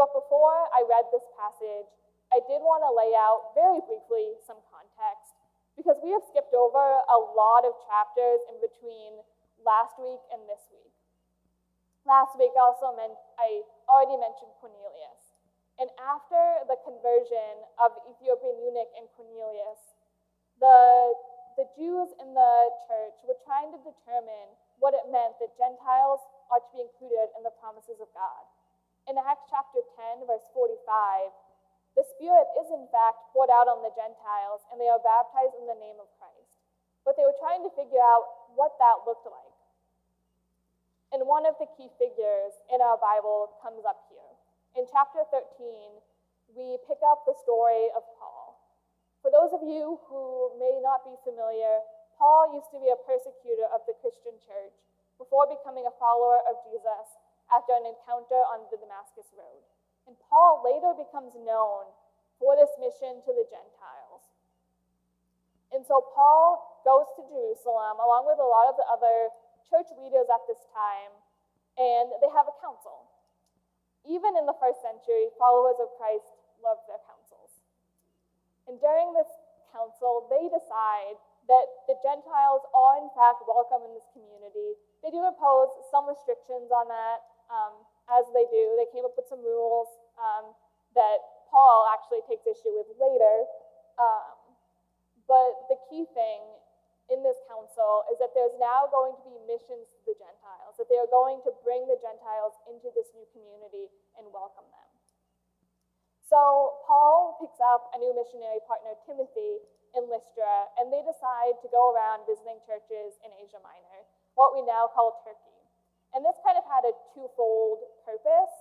But 0.00 0.16
before 0.16 0.72
I 0.72 0.88
read 0.88 1.12
this 1.12 1.28
passage, 1.36 1.92
I 2.32 2.40
did 2.48 2.64
want 2.64 2.80
to 2.80 2.90
lay 2.96 3.12
out 3.12 3.52
very 3.52 3.84
briefly 3.84 4.40
some 4.48 4.64
context 4.72 5.36
because 5.76 6.00
we 6.00 6.10
have 6.16 6.24
skipped 6.32 6.56
over 6.56 6.80
a 6.80 7.18
lot 7.36 7.68
of 7.68 7.76
chapters 7.84 8.40
in 8.48 8.56
between 8.64 9.20
last 9.68 10.00
week 10.00 10.24
and 10.32 10.40
this 10.48 10.64
week. 10.72 10.96
Last 12.08 12.32
week, 12.40 12.56
also 12.56 12.96
meant, 12.96 13.20
I 13.36 13.68
already 13.84 14.16
mentioned 14.16 14.56
Cornelius. 14.64 15.36
And 15.76 15.92
after 16.00 16.64
the 16.64 16.80
conversion 16.88 17.68
of 17.76 17.92
the 17.92 18.16
Ethiopian 18.16 18.56
eunuch 18.64 18.88
and 18.96 19.04
Cornelius, 19.12 19.92
the, 20.56 21.12
the 21.60 21.68
Jews 21.76 22.08
in 22.16 22.32
the 22.32 22.54
church 22.88 23.20
were 23.28 23.36
trying 23.44 23.68
to 23.76 23.78
determine 23.84 24.56
what 24.80 24.96
it 24.96 25.04
meant 25.12 25.36
that 25.38 25.52
Gentiles 25.60 26.24
are 26.48 26.64
to 26.64 26.70
be 26.72 26.80
included 26.80 27.28
in 27.36 27.44
the 27.44 27.52
promises 27.60 28.00
of 28.00 28.08
God. 28.16 28.42
In 29.04 29.20
Acts 29.20 29.44
chapter 29.52 29.84
10, 30.18 30.24
verse 30.24 30.48
45, 30.56 30.80
the 31.92 32.08
Spirit 32.16 32.48
is 32.62 32.72
in 32.72 32.88
fact 32.88 33.20
poured 33.36 33.52
out 33.52 33.68
on 33.68 33.84
the 33.84 33.92
Gentiles, 33.92 34.64
and 34.72 34.80
they 34.80 34.88
are 34.88 35.02
baptized 35.02 35.54
in 35.60 35.68
the 35.68 35.76
name 35.76 36.00
of 36.00 36.08
Christ. 36.16 36.56
But 37.04 37.20
they 37.20 37.26
were 37.26 37.36
trying 37.40 37.62
to 37.66 37.72
figure 37.74 38.02
out 38.02 38.52
what 38.54 38.76
that 38.78 39.06
looked 39.06 39.26
like. 39.26 39.47
And 41.12 41.24
one 41.24 41.48
of 41.48 41.56
the 41.56 41.68
key 41.76 41.88
figures 41.96 42.52
in 42.68 42.84
our 42.84 43.00
Bible 43.00 43.56
comes 43.64 43.80
up 43.88 44.04
here. 44.12 44.32
In 44.76 44.84
chapter 44.92 45.24
13, 45.32 46.04
we 46.52 46.76
pick 46.84 47.00
up 47.00 47.24
the 47.24 47.36
story 47.40 47.88
of 47.96 48.04
Paul. 48.20 48.60
For 49.24 49.32
those 49.32 49.56
of 49.56 49.64
you 49.64 49.98
who 50.06 50.52
may 50.60 50.78
not 50.84 51.08
be 51.08 51.16
familiar, 51.24 51.80
Paul 52.20 52.52
used 52.52 52.68
to 52.76 52.80
be 52.82 52.92
a 52.92 53.00
persecutor 53.08 53.66
of 53.72 53.82
the 53.88 53.96
Christian 54.04 54.36
church 54.44 54.76
before 55.16 55.48
becoming 55.48 55.88
a 55.88 55.98
follower 55.98 56.44
of 56.44 56.60
Jesus 56.68 57.06
after 57.48 57.72
an 57.72 57.88
encounter 57.88 58.44
on 58.52 58.68
the 58.68 58.76
Damascus 58.76 59.32
Road. 59.32 59.64
And 60.04 60.16
Paul 60.28 60.60
later 60.60 60.92
becomes 60.92 61.32
known 61.40 61.88
for 62.36 62.54
this 62.54 62.70
mission 62.76 63.24
to 63.24 63.32
the 63.32 63.48
Gentiles. 63.48 64.22
And 65.72 65.84
so 65.84 66.00
Paul 66.12 66.80
goes 66.84 67.08
to 67.16 67.28
Jerusalem 67.28 68.00
along 68.00 68.24
with 68.24 68.40
a 68.40 68.48
lot 68.48 68.72
of 68.72 68.76
the 68.80 68.88
other 68.88 69.32
church 69.66 69.90
leaders 69.98 70.30
at 70.30 70.42
this 70.46 70.62
time, 70.70 71.12
and 71.78 72.14
they 72.22 72.30
have 72.30 72.46
a 72.46 72.56
council. 72.62 73.10
Even 74.06 74.38
in 74.38 74.46
the 74.46 74.56
first 74.56 74.80
century, 74.80 75.28
followers 75.36 75.76
of 75.82 75.90
Christ 75.98 76.30
loved 76.62 76.86
their 76.86 77.02
councils. 77.04 77.62
And 78.70 78.78
during 78.78 79.12
this 79.12 79.28
council, 79.74 80.30
they 80.30 80.46
decide 80.48 81.18
that 81.48 81.66
the 81.88 81.96
Gentiles 82.04 82.62
are 82.76 83.00
in 83.00 83.08
fact 83.16 83.40
welcome 83.48 83.84
in 83.88 83.96
this 83.96 84.04
community. 84.12 84.76
They 85.00 85.08
do 85.08 85.24
impose 85.24 85.72
some 85.88 86.04
restrictions 86.04 86.68
on 86.68 86.88
that, 86.92 87.24
um, 87.48 87.72
as 88.12 88.28
they 88.36 88.44
do. 88.52 88.76
They 88.76 88.88
came 88.92 89.04
up 89.08 89.16
with 89.16 89.28
some 89.28 89.40
rules 89.40 89.88
um, 90.20 90.52
that 90.92 91.18
Paul 91.48 91.88
actually 91.92 92.20
takes 92.28 92.44
issue 92.44 92.72
with 92.76 92.92
later. 93.00 93.48
Um, 93.96 94.36
but 95.24 95.68
the 95.72 95.80
key 95.88 96.04
thing 96.12 96.40
in 97.08 97.24
this 97.24 97.40
council 97.48 98.04
is 98.12 98.20
that 98.20 98.36
there's 98.36 98.54
now 98.60 98.84
going 98.92 99.16
to 99.16 99.24
be 99.24 99.36
missions 99.48 99.88
to 99.96 100.00
the 100.04 100.16
Gentiles, 100.16 100.76
that 100.76 100.92
they 100.92 101.00
are 101.00 101.08
going 101.08 101.40
to 101.48 101.50
bring 101.64 101.88
the 101.88 101.96
Gentiles 101.96 102.56
into 102.68 102.92
this 102.92 103.08
new 103.16 103.24
community 103.32 103.88
and 104.20 104.28
welcome 104.28 104.68
them. 104.68 104.88
So 106.28 106.84
Paul 106.84 107.40
picks 107.40 107.56
up 107.56 107.88
a 107.96 107.98
new 107.98 108.12
missionary 108.12 108.60
partner, 108.68 108.92
Timothy, 109.08 109.64
in 109.96 110.04
Lystra, 110.12 110.68
and 110.76 110.92
they 110.92 111.00
decide 111.00 111.56
to 111.64 111.68
go 111.72 111.88
around 111.88 112.28
visiting 112.28 112.60
churches 112.68 113.16
in 113.24 113.32
Asia 113.40 113.56
Minor, 113.64 114.04
what 114.36 114.52
we 114.52 114.60
now 114.60 114.92
call 114.92 115.24
Turkey. 115.24 115.56
And 116.12 116.20
this 116.20 116.36
kind 116.44 116.60
of 116.60 116.68
had 116.68 116.84
a 116.84 116.92
twofold 117.16 117.88
purpose. 118.04 118.52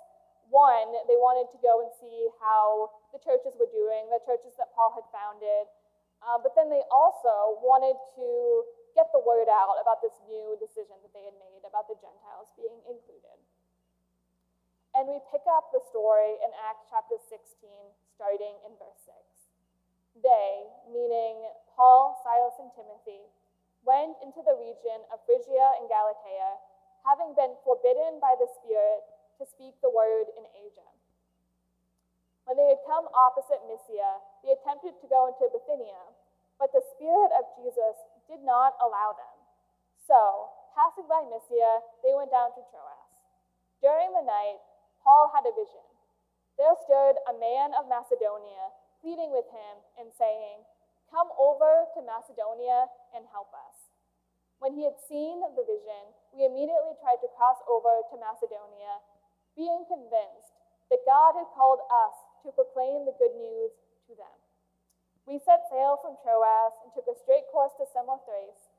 One, 0.47 0.95
they 1.11 1.19
wanted 1.19 1.51
to 1.51 1.59
go 1.59 1.83
and 1.83 1.91
see 1.99 2.31
how 2.39 2.95
the 3.11 3.19
churches 3.19 3.51
were 3.59 3.67
doing, 3.67 4.07
the 4.07 4.23
churches 4.23 4.55
that 4.55 4.71
Paul 4.71 4.95
had 4.95 5.03
founded, 5.11 5.67
uh, 6.25 6.37
but 6.41 6.57
then 6.57 6.69
they 6.69 6.81
also 6.89 7.61
wanted 7.61 7.97
to 8.17 8.27
get 8.97 9.09
the 9.13 9.21
word 9.21 9.45
out 9.45 9.77
about 9.77 10.01
this 10.01 10.17
new 10.25 10.57
decision 10.57 10.97
that 11.05 11.13
they 11.13 11.21
had 11.21 11.37
made 11.37 11.61
about 11.61 11.85
the 11.85 11.97
Gentiles 12.01 12.49
being 12.57 12.81
included. 12.89 13.37
And 14.97 15.05
we 15.05 15.21
pick 15.29 15.45
up 15.45 15.69
the 15.69 15.83
story 15.93 16.41
in 16.41 16.49
Acts 16.65 16.89
chapter 16.89 17.21
16, 17.21 17.69
starting 18.17 18.57
in 18.65 18.73
verse 18.81 18.97
6. 19.05 19.13
They, 20.25 20.65
meaning 20.89 21.45
Paul, 21.77 22.17
Silas, 22.25 22.57
and 22.57 22.73
Timothy, 22.73 23.21
went 23.85 24.17
into 24.25 24.41
the 24.41 24.57
region 24.57 25.05
of 25.13 25.21
Phrygia 25.29 25.77
and 25.77 25.85
Galatia, 25.85 26.57
having 27.05 27.37
been 27.37 27.53
forbidden 27.61 28.17
by 28.17 28.33
the 28.41 28.49
Spirit 28.57 29.05
to 29.37 29.45
speak 29.45 29.77
the 29.85 29.93
word 29.93 30.33
in 30.33 30.49
Asia. 30.65 30.96
When 32.47 32.55
they 32.55 32.71
had 32.71 32.87
come 32.87 33.11
opposite 33.11 33.59
Mysia, 33.67 34.23
they 34.39 34.55
attempted 34.55 34.95
to 35.03 35.11
go 35.11 35.27
into 35.27 35.51
Bithynia, 35.51 36.15
but 36.55 36.71
the 36.71 36.79
Spirit 36.95 37.35
of 37.35 37.43
Jesus 37.59 37.99
did 38.31 38.39
not 38.47 38.79
allow 38.79 39.11
them. 39.19 39.35
So, 40.07 40.55
passing 40.71 41.11
by 41.11 41.27
Mysia, 41.27 41.83
they 42.07 42.15
went 42.15 42.31
down 42.31 42.55
to 42.55 42.63
Troas. 42.71 43.11
During 43.83 44.15
the 44.15 44.23
night, 44.23 44.63
Paul 45.03 45.27
had 45.35 45.43
a 45.43 45.51
vision. 45.51 45.83
There 46.55 46.71
stood 46.87 47.19
a 47.27 47.35
man 47.35 47.75
of 47.75 47.91
Macedonia, 47.91 48.71
pleading 49.03 49.35
with 49.35 49.51
him 49.51 49.83
and 49.99 50.15
saying, 50.15 50.63
Come 51.11 51.27
over 51.35 51.91
to 51.95 51.99
Macedonia 51.99 52.87
and 53.11 53.27
help 53.27 53.51
us. 53.51 53.91
When 54.63 54.71
he 54.71 54.87
had 54.87 54.95
seen 55.03 55.43
the 55.43 55.67
vision, 55.67 56.15
we 56.31 56.47
immediately 56.47 56.95
tried 57.03 57.19
to 57.19 57.35
cross 57.35 57.59
over 57.67 58.07
to 58.07 58.15
Macedonia, 58.15 59.03
being 59.51 59.83
convinced 59.83 60.55
that 60.89 61.03
God 61.03 61.35
had 61.35 61.51
called 61.51 61.83
us 61.91 62.15
to 62.43 62.53
proclaim 62.53 63.05
the 63.05 63.17
good 63.17 63.33
news 63.37 63.73
to 64.09 64.13
them. 64.17 64.37
We 65.27 65.43
set 65.43 65.67
sail 65.67 65.99
from 65.99 66.15
Troas 66.23 66.73
and 66.83 66.93
took 66.95 67.07
a 67.11 67.19
straight 67.19 67.51
course 67.51 67.75
to 67.77 67.85
Samothrace, 67.91 68.71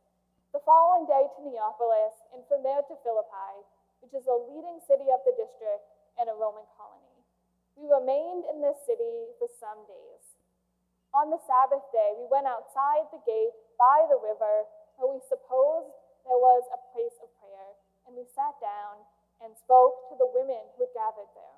the 0.56 0.64
following 0.64 1.04
day 1.04 1.28
to 1.28 1.40
Neapolis, 1.44 2.16
and 2.32 2.40
from 2.48 2.64
there 2.64 2.80
to 2.80 2.96
Philippi, 3.04 3.68
which 4.00 4.16
is 4.16 4.24
a 4.24 4.42
leading 4.48 4.80
city 4.88 5.12
of 5.12 5.20
the 5.28 5.36
district 5.36 5.84
and 6.16 6.32
a 6.32 6.38
Roman 6.38 6.64
colony. 6.80 7.20
We 7.76 7.84
remained 7.84 8.48
in 8.48 8.64
this 8.64 8.80
city 8.88 9.36
for 9.36 9.46
some 9.60 9.84
days. 9.84 10.24
On 11.12 11.28
the 11.28 11.40
Sabbath 11.44 11.84
day, 11.92 12.16
we 12.16 12.28
went 12.32 12.48
outside 12.48 13.12
the 13.12 13.22
gate 13.28 13.54
by 13.76 14.08
the 14.08 14.18
river 14.18 14.64
where 14.96 15.12
we 15.12 15.20
supposed 15.28 15.92
there 16.24 16.40
was 16.40 16.64
a 16.72 16.80
place 16.92 17.16
of 17.20 17.32
prayer, 17.38 17.76
and 18.08 18.16
we 18.16 18.24
sat 18.32 18.56
down 18.60 19.04
and 19.44 19.54
spoke 19.54 20.08
to 20.10 20.18
the 20.18 20.28
women 20.32 20.64
who 20.74 20.84
had 20.84 20.96
gathered 20.96 21.30
there. 21.36 21.57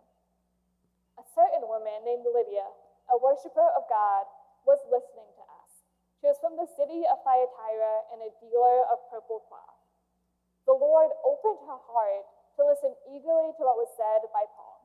A 1.30 1.46
certain 1.46 1.70
woman 1.70 2.02
named 2.02 2.26
Lydia, 2.26 2.66
a 3.06 3.14
worshiper 3.14 3.70
of 3.78 3.86
God, 3.86 4.26
was 4.66 4.82
listening 4.90 5.30
to 5.38 5.44
us. 5.62 5.70
She 6.18 6.26
was 6.26 6.42
from 6.42 6.58
the 6.58 6.66
city 6.66 7.06
of 7.06 7.22
Thyatira 7.22 8.10
and 8.10 8.26
a 8.26 8.34
dealer 8.42 8.82
of 8.90 8.98
purple 9.06 9.46
cloth. 9.46 9.78
The 10.66 10.74
Lord 10.74 11.14
opened 11.22 11.62
her 11.70 11.78
heart 11.86 12.26
to 12.58 12.66
listen 12.66 12.98
eagerly 13.14 13.54
to 13.54 13.62
what 13.62 13.78
was 13.78 13.94
said 13.94 14.26
by 14.34 14.42
Paul. 14.58 14.82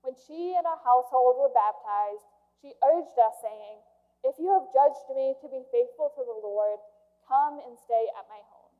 When 0.00 0.16
she 0.16 0.56
and 0.56 0.64
her 0.64 0.80
household 0.80 1.36
were 1.36 1.52
baptized, 1.52 2.24
she 2.64 2.72
urged 2.80 3.20
us, 3.20 3.36
saying, 3.44 3.84
If 4.24 4.40
you 4.40 4.48
have 4.56 4.72
judged 4.72 5.04
me 5.12 5.36
to 5.44 5.52
be 5.52 5.68
faithful 5.68 6.16
to 6.16 6.24
the 6.24 6.40
Lord, 6.40 6.80
Come 7.28 7.56
and 7.64 7.72
stay 7.80 8.04
at 8.20 8.28
my 8.28 8.40
home. 8.52 8.76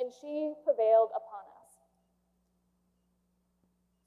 And 0.00 0.08
she 0.20 0.56
prevailed 0.64 1.12
upon 1.12 1.44
us. 1.44 1.53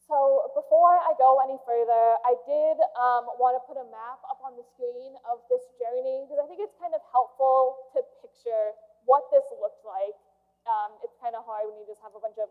So 0.08 0.48
before 0.56 0.96
I 1.04 1.12
go 1.20 1.44
any 1.44 1.60
further, 1.68 2.16
I 2.24 2.40
did 2.48 2.80
um, 2.96 3.28
want 3.36 3.60
to 3.60 3.62
put 3.68 3.76
a 3.76 3.84
map 3.92 4.24
up 4.32 4.40
on 4.40 4.56
the 4.56 4.64
screen 4.72 5.12
of 5.28 5.44
this 5.52 5.68
journey 5.76 6.24
because 6.24 6.40
I 6.40 6.48
think 6.48 6.64
it's 6.64 6.76
kind 6.80 6.96
of 6.96 7.04
helpful 7.12 7.92
to 7.92 8.00
picture 8.24 8.72
what 9.04 9.28
this 9.36 9.44
looked 9.60 9.84
like. 9.84 10.16
Um, 10.64 10.96
it's 11.04 11.16
kind 11.20 11.36
of 11.36 11.44
hard 11.44 11.68
when 11.68 11.76
you 11.84 11.84
just 11.84 12.00
have 12.00 12.16
a 12.16 12.24
bunch 12.24 12.40
of, 12.40 12.48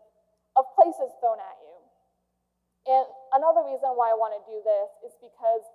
of 0.53 0.69
places 0.77 1.09
thrown 1.17 1.41
at 1.41 1.57
you. 1.65 1.75
And 2.93 3.09
another 3.33 3.65
reason 3.65 3.89
why 3.97 4.13
I 4.13 4.17
want 4.17 4.37
to 4.37 4.43
do 4.45 4.61
this 4.61 5.09
is 5.09 5.13
because 5.17 5.65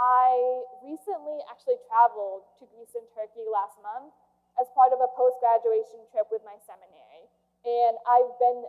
I 0.00 0.64
recently 0.80 1.44
actually 1.52 1.76
traveled 1.84 2.48
to 2.60 2.68
Greece 2.72 2.96
and 2.96 3.04
Turkey 3.12 3.44
last 3.44 3.76
month 3.84 4.16
as 4.56 4.72
part 4.72 4.96
of 4.96 5.04
a 5.04 5.08
post 5.12 5.36
graduation 5.44 6.00
trip 6.08 6.32
with 6.32 6.40
my 6.48 6.56
seminary. 6.64 7.28
And 7.68 8.00
I've 8.08 8.32
been 8.40 8.64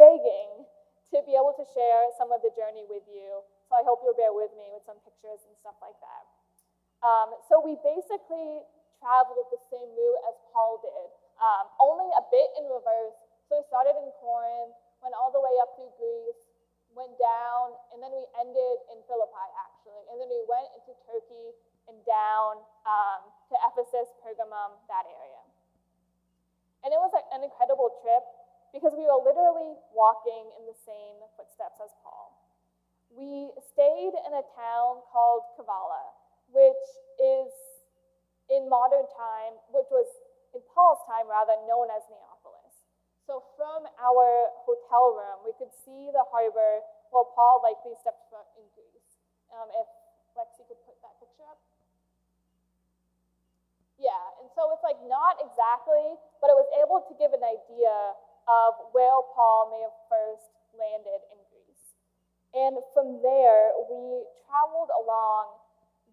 begging 0.00 0.64
to 1.14 1.22
be 1.22 1.38
able 1.38 1.54
to 1.54 1.66
share 1.70 2.10
some 2.18 2.34
of 2.34 2.42
the 2.42 2.50
journey 2.56 2.82
with 2.88 3.06
you. 3.06 3.42
So 3.70 3.78
I 3.78 3.82
hope 3.86 4.02
you'll 4.02 4.18
bear 4.18 4.34
with 4.34 4.50
me 4.58 4.70
with 4.74 4.82
some 4.86 4.98
pictures 5.02 5.42
and 5.46 5.54
stuff 5.62 5.78
like 5.78 5.98
that. 6.02 6.24
Um, 7.02 7.36
so 7.46 7.62
we 7.62 7.78
basically 7.82 8.64
traveled 8.98 9.46
the 9.52 9.60
same 9.70 9.90
route 9.94 10.22
as 10.26 10.36
Paul 10.50 10.80
did, 10.82 11.10
um, 11.38 11.68
only 11.78 12.08
a 12.16 12.24
bit 12.32 12.48
in 12.58 12.66
reverse. 12.66 13.14
So 13.46 13.60
we 13.60 13.64
started 13.70 13.94
in 14.00 14.08
Corinth, 14.18 14.74
went 15.04 15.14
all 15.14 15.30
the 15.30 15.42
way 15.42 15.54
up 15.62 15.76
through 15.78 15.92
Greece, 16.00 16.40
went 16.96 17.14
down, 17.20 17.76
and 17.92 18.00
then 18.00 18.10
we 18.10 18.24
ended 18.40 18.76
in 18.90 18.98
Philippi, 19.04 19.48
actually. 19.60 20.02
And 20.10 20.16
then 20.18 20.32
we 20.32 20.40
went 20.48 20.72
into 20.80 20.96
Turkey 21.04 21.52
and 21.86 22.00
down 22.08 22.64
um, 22.88 23.30
to 23.52 23.54
Ephesus, 23.70 24.10
Pergamum, 24.24 24.80
that 24.90 25.04
area. 25.06 25.42
And 26.82 26.90
it 26.90 26.98
was 26.98 27.12
an 27.34 27.44
incredible 27.44 27.92
trip 28.02 28.24
because 28.76 28.92
we 28.92 29.08
were 29.08 29.24
literally 29.24 29.72
walking 29.96 30.52
in 30.60 30.68
the 30.68 30.76
same 30.84 31.16
footsteps 31.40 31.80
as 31.80 31.88
Paul. 32.04 32.36
We 33.08 33.48
stayed 33.72 34.12
in 34.12 34.32
a 34.36 34.44
town 34.52 35.00
called 35.08 35.48
Kavala, 35.56 36.12
which 36.52 36.84
is 37.16 37.48
in 38.52 38.68
modern 38.68 39.08
time, 39.16 39.56
which 39.72 39.88
was 39.88 40.04
in 40.52 40.60
Paul's 40.76 41.00
time 41.08 41.24
rather, 41.24 41.56
known 41.64 41.88
as 41.88 42.04
Neapolis. 42.12 42.84
So 43.24 43.40
from 43.56 43.88
our 43.96 44.52
hotel 44.68 45.16
room, 45.16 45.40
we 45.48 45.56
could 45.56 45.72
see 45.72 46.12
the 46.12 46.28
harbor 46.28 46.84
while 47.08 47.32
Paul 47.32 47.64
likely 47.64 47.96
stepped 48.04 48.28
foot 48.28 48.44
in 48.60 48.68
Greece. 48.76 49.08
Um, 49.56 49.72
if 49.72 49.88
Lexi 50.36 50.68
could 50.68 50.78
put 50.84 51.00
that 51.00 51.16
picture 51.16 51.48
up. 51.48 51.56
Yeah, 53.96 54.44
and 54.44 54.52
so 54.52 54.68
it's 54.76 54.84
like 54.84 55.00
not 55.08 55.40
exactly, 55.40 56.20
but 56.44 56.52
it 56.52 56.56
was 56.60 56.68
able 56.76 57.00
to 57.08 57.12
give 57.16 57.32
an 57.32 57.40
idea 57.40 58.12
of 58.46 58.94
where 58.94 59.14
Paul 59.34 59.74
may 59.74 59.82
have 59.82 59.98
first 60.06 60.54
landed 60.74 61.20
in 61.34 61.38
Greece. 61.50 61.86
And 62.54 62.78
from 62.94 63.20
there, 63.20 63.74
we 63.90 64.24
traveled 64.46 64.90
along 64.94 65.60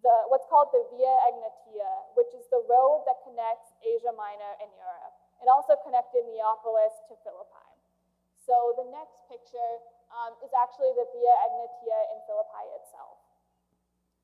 the 0.04 0.16
what's 0.28 0.46
called 0.52 0.74
the 0.76 0.84
Via 0.92 1.16
Egnatia, 1.32 1.94
which 2.20 2.30
is 2.36 2.44
the 2.52 2.60
road 2.68 3.08
that 3.08 3.24
connects 3.24 3.72
Asia 3.80 4.12
Minor 4.12 4.60
and 4.60 4.68
Europe. 4.76 5.16
It 5.40 5.48
also 5.48 5.80
connected 5.80 6.28
Neapolis 6.28 6.92
to 7.08 7.16
Philippi. 7.24 7.70
So 8.44 8.76
the 8.76 8.88
next 8.92 9.24
picture 9.32 9.74
um, 10.12 10.36
is 10.44 10.52
actually 10.52 10.92
the 11.00 11.08
Via 11.16 11.36
Egnatia 11.48 12.00
in 12.12 12.20
Philippi 12.28 12.66
itself. 12.84 13.24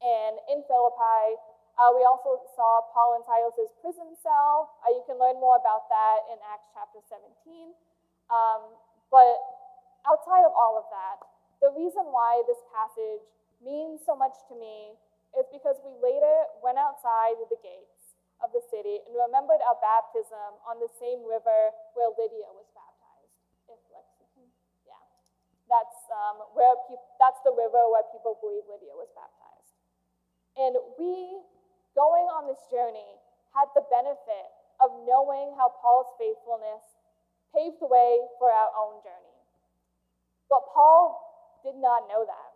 And 0.04 0.40
in 0.52 0.64
Philippi, 0.68 1.40
uh, 1.80 1.92
we 1.96 2.04
also 2.04 2.44
saw 2.56 2.84
Paul 2.92 3.20
and 3.20 3.24
Silas's 3.24 3.72
prison 3.80 4.12
cell. 4.20 4.76
Uh, 4.84 4.92
you 4.92 5.04
can 5.08 5.16
learn 5.16 5.40
more 5.40 5.56
about 5.56 5.88
that 5.88 6.28
in 6.28 6.40
Acts 6.44 6.68
chapter 6.76 7.00
17. 7.08 7.72
Um, 8.30 8.78
but 9.10 9.38
outside 10.06 10.46
of 10.46 10.54
all 10.54 10.78
of 10.78 10.86
that, 10.94 11.18
the 11.60 11.74
reason 11.76 12.08
why 12.14 12.42
this 12.48 12.62
passage 12.72 13.26
means 13.60 14.00
so 14.06 14.16
much 14.16 14.38
to 14.48 14.56
me 14.56 14.96
is 15.38 15.46
because 15.52 15.76
we 15.84 15.92
later 16.00 16.48
went 16.64 16.80
outside 16.80 17.38
the 17.52 17.60
gates 17.60 18.16
of 18.40 18.50
the 18.56 18.64
city 18.72 19.04
and 19.04 19.12
remembered 19.14 19.60
our 19.68 19.76
baptism 19.84 20.56
on 20.64 20.80
the 20.80 20.88
same 20.96 21.22
river 21.28 21.76
where 21.94 22.10
Lydia 22.16 22.48
was 22.56 22.66
baptized. 22.72 23.36
If 23.68 23.80
yeah, 24.88 25.04
that's 25.68 26.00
um, 26.10 26.48
where 26.56 26.74
that's 27.20 27.42
the 27.44 27.52
river 27.52 27.84
where 27.92 28.08
people 28.16 28.40
believe 28.40 28.64
Lydia 28.72 28.96
was 28.96 29.12
baptized. 29.12 29.76
And 30.56 30.74
we 30.96 31.44
going 31.94 32.28
on 32.32 32.48
this 32.48 32.64
journey 32.72 33.20
had 33.52 33.68
the 33.76 33.84
benefit 33.92 34.50
of 34.80 34.96
knowing 35.04 35.52
how 35.60 35.76
Paul's 35.84 36.16
faithfulness 36.16 36.99
paved 37.54 37.82
the 37.82 37.90
way 37.90 38.22
for 38.38 38.50
our 38.50 38.72
own 38.78 39.02
journey. 39.02 39.38
But 40.50 40.66
Paul 40.74 41.18
did 41.64 41.78
not 41.78 42.10
know 42.10 42.26
that. 42.26 42.52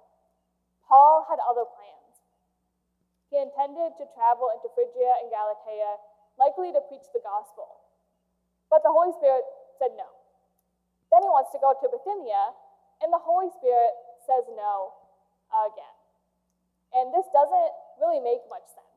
Paul 0.87 1.25
had 1.29 1.39
other 1.41 1.65
plans. 1.65 2.15
He 3.29 3.41
intended 3.41 3.97
to 3.97 4.05
travel 4.13 4.53
into 4.53 4.69
Phrygia 4.77 5.13
and 5.21 5.33
Galatia, 5.33 5.97
likely 6.37 6.69
to 6.73 6.81
preach 6.85 7.05
the 7.13 7.23
gospel. 7.25 7.81
But 8.69 8.85
the 8.85 8.93
Holy 8.93 9.13
Spirit 9.17 9.45
said 9.77 9.93
no. 9.97 10.09
Then 11.09 11.21
he 11.25 11.29
wants 11.29 11.53
to 11.53 11.61
go 11.61 11.73
to 11.77 11.85
Bithynia, 11.89 12.53
and 13.01 13.13
the 13.13 13.21
Holy 13.21 13.49
Spirit 13.57 13.93
says 14.25 14.45
no 14.53 14.97
again. 15.49 15.97
And 16.93 17.13
this 17.13 17.25
doesn't 17.33 17.73
really 18.01 18.21
make 18.21 18.41
much 18.49 18.65
sense. 18.73 18.93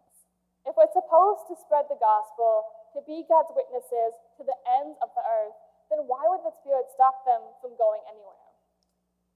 If 0.69 0.77
we're 0.77 0.93
supposed 0.93 1.49
to 1.49 1.55
spread 1.57 1.89
the 1.89 2.01
gospel, 2.01 2.69
to 2.97 3.05
be 3.05 3.29
God's 3.29 3.53
witnesses 3.53 4.17
to 4.41 4.43
the 4.45 4.57
ends 4.81 4.97
of 5.05 5.13
the 5.13 5.21
earth, 5.21 5.57
then 5.91 6.07
why 6.11 6.27
would 6.27 6.43
the 6.43 6.55
Spirit 6.63 6.91
stop 6.91 7.23
them 7.23 7.43
from 7.63 7.79
going 7.79 8.03
anywhere? 8.11 8.47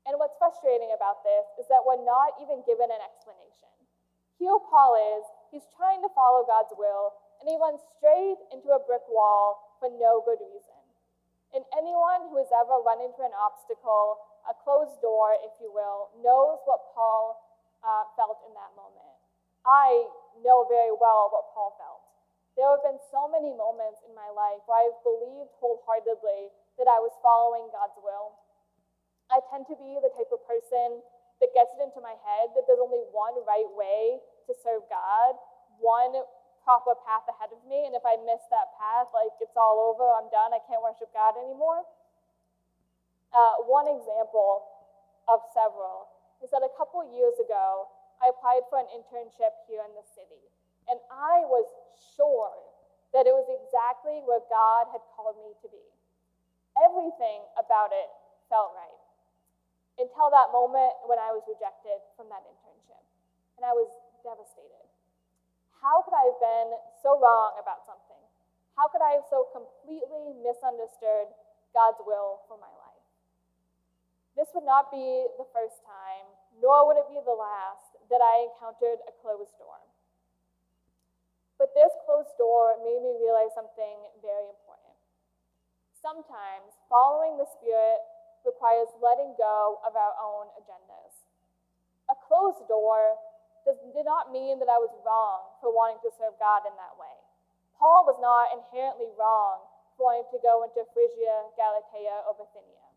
And 0.09 0.16
what's 0.16 0.37
frustrating 0.40 0.90
about 0.97 1.23
this 1.23 1.47
is 1.61 1.69
that 1.69 1.85
we're 1.85 2.02
not 2.02 2.35
even 2.40 2.64
given 2.64 2.88
an 2.88 3.02
explanation. 3.04 3.71
Here 4.40 4.57
Paul 4.73 4.97
is, 4.97 5.25
he's 5.52 5.69
trying 5.76 6.00
to 6.00 6.11
follow 6.16 6.49
God's 6.49 6.73
will, 6.73 7.12
and 7.38 7.47
he 7.47 7.61
runs 7.61 7.85
straight 7.97 8.40
into 8.50 8.73
a 8.73 8.80
brick 8.80 9.04
wall 9.12 9.76
for 9.78 9.92
no 10.00 10.25
good 10.25 10.40
reason. 10.40 10.80
And 11.52 11.66
anyone 11.76 12.33
who 12.33 12.40
has 12.40 12.49
ever 12.54 12.80
run 12.80 13.04
into 13.04 13.21
an 13.21 13.35
obstacle, 13.37 14.23
a 14.49 14.54
closed 14.64 14.97
door, 15.04 15.37
if 15.45 15.52
you 15.61 15.69
will, 15.69 16.14
knows 16.25 16.62
what 16.64 16.80
Paul 16.97 17.37
uh, 17.85 18.09
felt 18.16 18.40
in 18.49 18.54
that 18.57 18.73
moment. 18.78 19.19
I 19.66 20.09
know 20.40 20.64
very 20.64 20.95
well 20.97 21.28
what 21.28 21.52
Paul 21.52 21.76
felt. 21.76 22.00
There 22.61 22.69
have 22.69 22.85
been 22.85 23.00
so 23.09 23.25
many 23.25 23.57
moments 23.57 24.05
in 24.05 24.12
my 24.12 24.29
life 24.37 24.61
where 24.69 24.85
I've 24.85 25.00
believed 25.00 25.49
wholeheartedly 25.64 26.52
that 26.76 26.85
I 26.85 27.00
was 27.00 27.17
following 27.25 27.73
God's 27.73 27.97
will. 28.05 28.37
I 29.33 29.40
tend 29.49 29.64
to 29.73 29.76
be 29.81 29.97
the 29.97 30.12
type 30.12 30.29
of 30.29 30.45
person 30.45 31.00
that 31.40 31.57
gets 31.57 31.73
it 31.73 31.81
into 31.81 32.05
my 32.05 32.12
head 32.21 32.52
that 32.52 32.69
there's 32.69 32.85
only 32.85 33.00
one 33.17 33.33
right 33.49 33.64
way 33.73 34.21
to 34.45 34.52
serve 34.61 34.85
God, 34.93 35.40
one 35.81 36.12
proper 36.61 36.93
path 37.09 37.25
ahead 37.33 37.49
of 37.49 37.64
me, 37.64 37.88
and 37.88 37.97
if 37.97 38.05
I 38.05 38.21
miss 38.29 38.45
that 38.52 38.76
path, 38.76 39.09
like 39.17 39.33
it's 39.40 39.57
all 39.57 39.81
over, 39.81 40.05
I'm 40.05 40.29
done, 40.29 40.52
I 40.52 40.61
can't 40.69 40.85
worship 40.85 41.09
God 41.17 41.40
anymore. 41.40 41.88
Uh, 43.33 43.64
one 43.64 43.88
example 43.88 44.69
of 45.33 45.40
several 45.57 46.12
is 46.45 46.52
that 46.52 46.61
a 46.61 46.73
couple 46.76 47.00
years 47.09 47.40
ago, 47.40 47.88
I 48.21 48.29
applied 48.29 48.69
for 48.69 48.76
an 48.76 48.88
internship 48.93 49.57
here 49.64 49.81
in 49.81 49.97
the 49.97 50.05
city, 50.12 50.50
and 50.90 50.99
I 51.06 51.47
was 51.47 51.70
sure 52.18 52.50
that 53.14 53.30
it 53.30 53.35
was 53.35 53.47
exactly 53.47 54.23
where 54.26 54.42
God 54.50 54.90
had 54.90 55.02
called 55.14 55.38
me 55.47 55.54
to 55.62 55.68
be. 55.70 55.87
Everything 56.82 57.47
about 57.54 57.94
it 57.94 58.11
felt 58.50 58.75
right 58.75 59.02
until 60.02 60.32
that 60.35 60.50
moment 60.50 60.94
when 61.06 61.23
I 61.23 61.30
was 61.30 61.47
rejected 61.47 62.02
from 62.18 62.26
that 62.35 62.42
internship. 62.42 63.02
And 63.59 63.62
I 63.62 63.75
was 63.76 63.90
devastated. 64.26 64.87
How 65.78 66.02
could 66.02 66.16
I 66.16 66.25
have 66.32 66.40
been 66.40 66.70
so 67.04 67.20
wrong 67.20 67.61
about 67.61 67.85
something? 67.85 68.23
How 68.75 68.88
could 68.88 69.04
I 69.04 69.20
have 69.20 69.26
so 69.28 69.52
completely 69.52 70.32
misunderstood 70.40 71.30
God's 71.76 72.00
will 72.02 72.44
for 72.49 72.56
my 72.56 72.70
life? 72.80 73.04
This 74.38 74.49
would 74.56 74.64
not 74.64 74.88
be 74.88 75.28
the 75.37 75.44
first 75.52 75.85
time, 75.85 76.25
nor 76.62 76.88
would 76.88 76.97
it 76.97 77.09
be 77.12 77.20
the 77.20 77.37
last, 77.37 77.99
that 78.09 78.25
I 78.25 78.49
encountered 78.49 79.04
a 79.04 79.12
closed 79.20 79.52
door. 79.61 79.85
But 81.61 81.76
this 81.76 81.93
closed 82.09 82.33
door 82.40 82.81
made 82.81 83.05
me 83.05 83.12
realize 83.21 83.52
something 83.52 84.00
very 84.25 84.49
important. 84.49 84.97
Sometimes 86.00 86.73
following 86.88 87.37
the 87.37 87.45
Spirit 87.45 88.00
requires 88.49 88.88
letting 89.05 89.37
go 89.37 89.76
of 89.85 89.93
our 89.93 90.17
own 90.17 90.49
agendas. 90.57 91.12
A 92.09 92.17
closed 92.17 92.64
door 92.64 93.21
does, 93.69 93.76
did 93.93 94.09
not 94.09 94.33
mean 94.33 94.57
that 94.64 94.73
I 94.73 94.81
was 94.81 94.88
wrong 95.05 95.52
for 95.61 95.69
wanting 95.69 96.00
to 96.00 96.09
serve 96.17 96.40
God 96.40 96.64
in 96.64 96.73
that 96.81 96.97
way. 96.97 97.12
Paul 97.76 98.09
was 98.09 98.17
not 98.25 98.57
inherently 98.57 99.12
wrong 99.21 99.61
for 100.00 100.09
wanting 100.09 100.33
to 100.33 100.40
go 100.40 100.64
into 100.64 100.88
Phrygia, 100.97 101.52
Galatia, 101.61 102.25
or 102.25 102.40
Bithynia. 102.40 102.88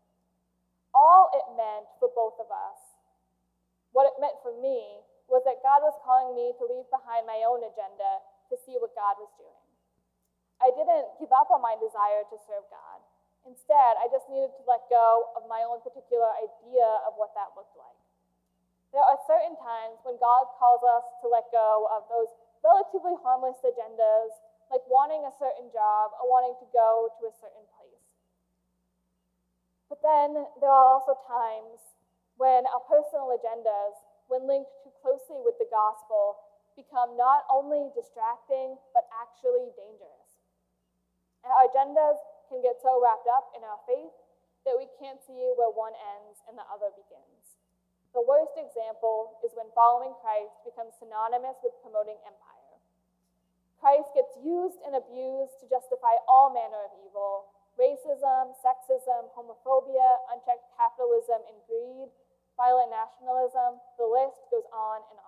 All 0.96 1.28
it 1.36 1.52
meant 1.52 1.84
for 2.00 2.08
both 2.16 2.40
of 2.40 2.48
us, 2.48 2.80
what 3.92 4.08
it 4.08 4.16
meant 4.16 4.40
for 4.40 4.56
me, 4.56 5.04
was 5.28 5.44
that 5.44 5.60
God 5.60 5.84
was 5.84 5.92
calling 6.00 6.32
me 6.32 6.56
to 6.56 6.64
leave 6.64 6.88
behind 6.88 7.28
my 7.28 7.44
own 7.44 7.60
agenda 7.60 8.24
to 8.52 8.56
see 8.64 8.76
what 8.76 8.92
God 8.96 9.16
was 9.20 9.32
doing. 9.36 9.64
I 10.62 10.70
didn't 10.72 11.20
give 11.20 11.32
up 11.34 11.50
on 11.50 11.60
my 11.60 11.76
desire 11.76 12.24
to 12.28 12.36
serve 12.46 12.64
God. 12.72 13.00
Instead, 13.44 14.00
I 14.00 14.08
just 14.08 14.24
needed 14.32 14.56
to 14.56 14.62
let 14.64 14.88
go 14.88 15.28
of 15.36 15.44
my 15.44 15.60
own 15.68 15.84
particular 15.84 16.32
idea 16.40 16.88
of 17.04 17.12
what 17.20 17.36
that 17.36 17.52
looked 17.52 17.76
like. 17.76 18.00
There 18.96 19.04
are 19.04 19.20
certain 19.28 19.58
times 19.60 20.00
when 20.06 20.16
God 20.22 20.48
calls 20.56 20.80
us 20.80 21.04
to 21.20 21.26
let 21.28 21.50
go 21.52 21.90
of 21.92 22.08
those 22.08 22.30
relatively 22.64 23.18
harmless 23.20 23.60
agendas, 23.60 24.32
like 24.72 24.80
wanting 24.88 25.26
a 25.28 25.34
certain 25.36 25.68
job 25.74 26.16
or 26.16 26.30
wanting 26.30 26.56
to 26.62 26.66
go 26.72 27.12
to 27.20 27.28
a 27.28 27.34
certain 27.36 27.66
place. 27.76 28.04
But 29.92 30.00
then 30.00 30.48
there 30.62 30.72
are 30.72 30.96
also 30.96 31.18
times 31.28 31.82
when 32.40 32.64
our 32.72 32.80
personal 32.88 33.28
agendas, 33.34 33.98
when 34.32 34.48
linked 34.48 34.72
too 34.80 34.94
closely 35.04 35.44
with 35.44 35.60
the 35.60 35.68
gospel, 35.68 36.40
become 36.74 37.16
not 37.16 37.46
only 37.50 37.90
distracting, 37.94 38.76
but 38.92 39.06
actually 39.10 39.70
dangerous. 39.74 40.28
Our 41.46 41.70
agendas 41.70 42.18
can 42.50 42.60
get 42.60 42.82
so 42.82 42.98
wrapped 43.00 43.28
up 43.30 43.54
in 43.56 43.62
our 43.62 43.80
faith 43.86 44.14
that 44.64 44.76
we 44.76 44.88
can't 44.98 45.20
see 45.22 45.52
where 45.54 45.70
one 45.70 45.94
ends 45.94 46.40
and 46.48 46.56
the 46.56 46.66
other 46.68 46.92
begins. 46.96 47.58
The 48.16 48.24
worst 48.24 48.54
example 48.54 49.42
is 49.42 49.52
when 49.58 49.68
following 49.74 50.14
Christ 50.22 50.54
becomes 50.62 50.94
synonymous 50.96 51.58
with 51.60 51.74
promoting 51.82 52.16
empire. 52.24 52.78
Christ 53.82 54.08
gets 54.16 54.32
used 54.40 54.80
and 54.86 54.96
abused 54.96 55.60
to 55.60 55.68
justify 55.68 56.16
all 56.24 56.48
manner 56.54 56.88
of 56.88 56.94
evil 57.04 57.52
racism, 57.78 58.54
sexism, 58.62 59.30
homophobia, 59.34 60.22
unchecked 60.30 60.70
capitalism 60.78 61.42
and 61.50 61.58
greed, 61.66 62.08
violent 62.56 62.90
nationalism, 62.94 63.82
the 63.98 64.06
list 64.06 64.38
goes 64.50 64.66
on 64.70 65.02
and 65.10 65.18
on. 65.18 65.23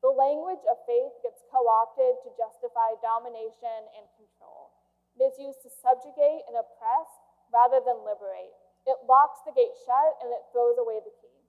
The 0.00 0.12
language 0.12 0.64
of 0.64 0.80
faith 0.88 1.12
gets 1.20 1.44
co 1.52 1.68
opted 1.68 2.16
to 2.24 2.32
justify 2.40 2.96
domination 3.04 3.84
and 3.96 4.08
control. 4.16 4.72
It 5.16 5.28
is 5.28 5.36
used 5.36 5.60
to 5.68 5.70
subjugate 5.84 6.48
and 6.48 6.56
oppress 6.56 7.08
rather 7.52 7.84
than 7.84 8.00
liberate. 8.00 8.56
It 8.88 8.96
locks 9.04 9.44
the 9.44 9.52
gate 9.52 9.76
shut 9.84 10.16
and 10.24 10.32
it 10.32 10.48
throws 10.52 10.80
away 10.80 11.04
the 11.04 11.12
key. 11.20 11.40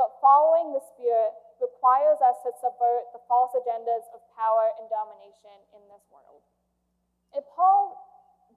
But 0.00 0.16
following 0.24 0.72
the 0.72 0.82
Spirit 0.96 1.36
requires 1.60 2.18
us 2.24 2.40
to 2.42 2.56
subvert 2.58 3.12
the 3.12 3.22
false 3.28 3.52
agendas 3.52 4.08
of 4.16 4.24
power 4.34 4.72
and 4.80 4.88
domination 4.90 5.54
in 5.76 5.82
this 5.92 6.02
world. 6.08 6.42
And 7.36 7.44
Paul, 7.52 7.94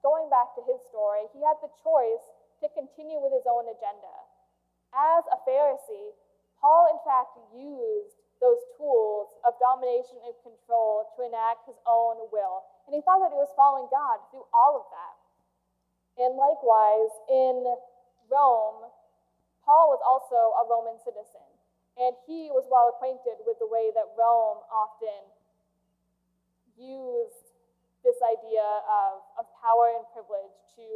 going 0.02 0.32
back 0.32 0.56
to 0.56 0.62
his 0.64 0.80
story, 0.88 1.28
he 1.36 1.44
had 1.44 1.60
the 1.60 1.70
choice 1.84 2.24
to 2.64 2.66
continue 2.74 3.22
with 3.22 3.36
his 3.36 3.46
own 3.46 3.70
agenda. 3.70 4.14
As 4.90 5.22
a 5.30 5.38
Pharisee, 5.44 6.16
Paul, 6.58 6.90
in 6.90 6.98
fact, 7.06 7.38
used 7.54 8.18
those 8.38 8.62
tools 8.78 9.34
of 9.42 9.58
domination 9.58 10.18
and 10.22 10.34
control 10.46 11.10
to 11.18 11.26
enact 11.26 11.66
his 11.66 11.78
own 11.86 12.22
will. 12.30 12.62
And 12.86 12.94
he 12.94 13.02
thought 13.02 13.20
that 13.22 13.34
he 13.34 13.40
was 13.40 13.50
following 13.58 13.90
God 13.90 14.22
through 14.30 14.46
all 14.54 14.78
of 14.78 14.86
that. 14.94 15.16
And 16.18 16.34
likewise, 16.34 17.12
in 17.30 17.62
Rome, 18.30 18.90
Paul 19.62 19.92
was 19.92 20.02
also 20.02 20.54
a 20.58 20.64
Roman 20.66 20.98
citizen. 21.02 21.46
And 21.98 22.14
he 22.30 22.50
was 22.54 22.62
well 22.70 22.94
acquainted 22.94 23.42
with 23.42 23.58
the 23.58 23.66
way 23.66 23.90
that 23.90 24.06
Rome 24.14 24.62
often 24.70 25.26
used 26.78 27.50
this 28.06 28.22
idea 28.22 28.62
of, 28.86 29.26
of 29.34 29.44
power 29.58 29.90
and 29.98 30.06
privilege 30.14 30.54
to 30.78 30.86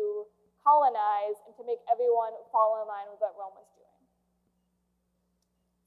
colonize 0.63 1.43
and 1.43 1.53
to 1.59 1.67
make 1.67 1.83
everyone 1.91 2.39
fall 2.55 2.79
in 2.79 2.87
line 2.87 3.11
with 3.11 3.19
what 3.19 3.35
Rome 3.35 3.59
was. 3.59 3.72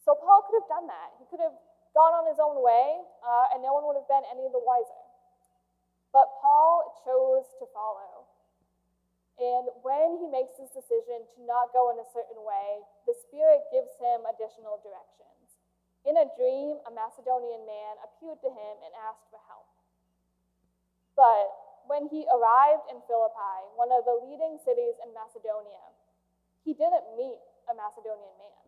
So 0.06 0.14
Paul 0.14 0.46
could 0.46 0.62
have 0.62 0.70
done 0.70 0.86
that. 0.86 1.18
He 1.18 1.26
could 1.26 1.42
have 1.42 1.58
gone 1.98 2.14
on 2.14 2.30
his 2.30 2.38
own 2.38 2.62
way, 2.62 3.02
uh, 3.26 3.56
and 3.58 3.66
no 3.66 3.74
one 3.74 3.90
would 3.90 3.98
have 3.98 4.06
been 4.06 4.22
any 4.30 4.46
the 4.54 4.62
wiser. 4.62 5.04
But 6.14 6.30
Paul 6.40 6.94
chose 7.02 7.50
to 7.58 7.66
follow. 7.74 8.30
And 9.36 9.68
when 9.84 10.22
he 10.22 10.32
makes 10.32 10.56
his 10.56 10.72
decision 10.72 11.28
to 11.36 11.40
not 11.44 11.76
go 11.76 11.92
in 11.92 12.00
a 12.00 12.08
certain 12.08 12.40
way, 12.40 12.86
the 13.04 13.18
Spirit 13.28 13.68
gives 13.74 13.92
him 14.00 14.24
additional 14.24 14.80
directions. 14.80 15.60
In 16.08 16.16
a 16.16 16.30
dream, 16.38 16.80
a 16.88 16.92
Macedonian 16.94 17.66
man 17.68 18.00
appeared 18.06 18.40
to 18.46 18.52
him 18.54 18.74
and 18.86 18.94
asked 19.10 19.28
for 19.34 19.42
help. 19.50 19.68
But 21.18 21.52
when 21.90 22.08
he 22.08 22.30
arrived 22.30 22.88
in 22.94 23.02
Philippi, 23.10 23.58
one 23.76 23.92
of 23.92 24.06
the 24.06 24.22
leading 24.24 24.62
cities 24.62 24.96
in 25.04 25.12
Macedonia, 25.12 25.84
he 26.64 26.78
didn't 26.78 27.18
meet 27.18 27.42
a 27.68 27.74
Macedonian 27.74 28.38
man. 28.40 28.64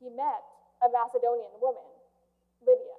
He 0.00 0.08
met 0.08 0.46
a 0.80 0.88
Macedonian 0.88 1.52
woman, 1.60 1.86
Lydia. 2.64 2.98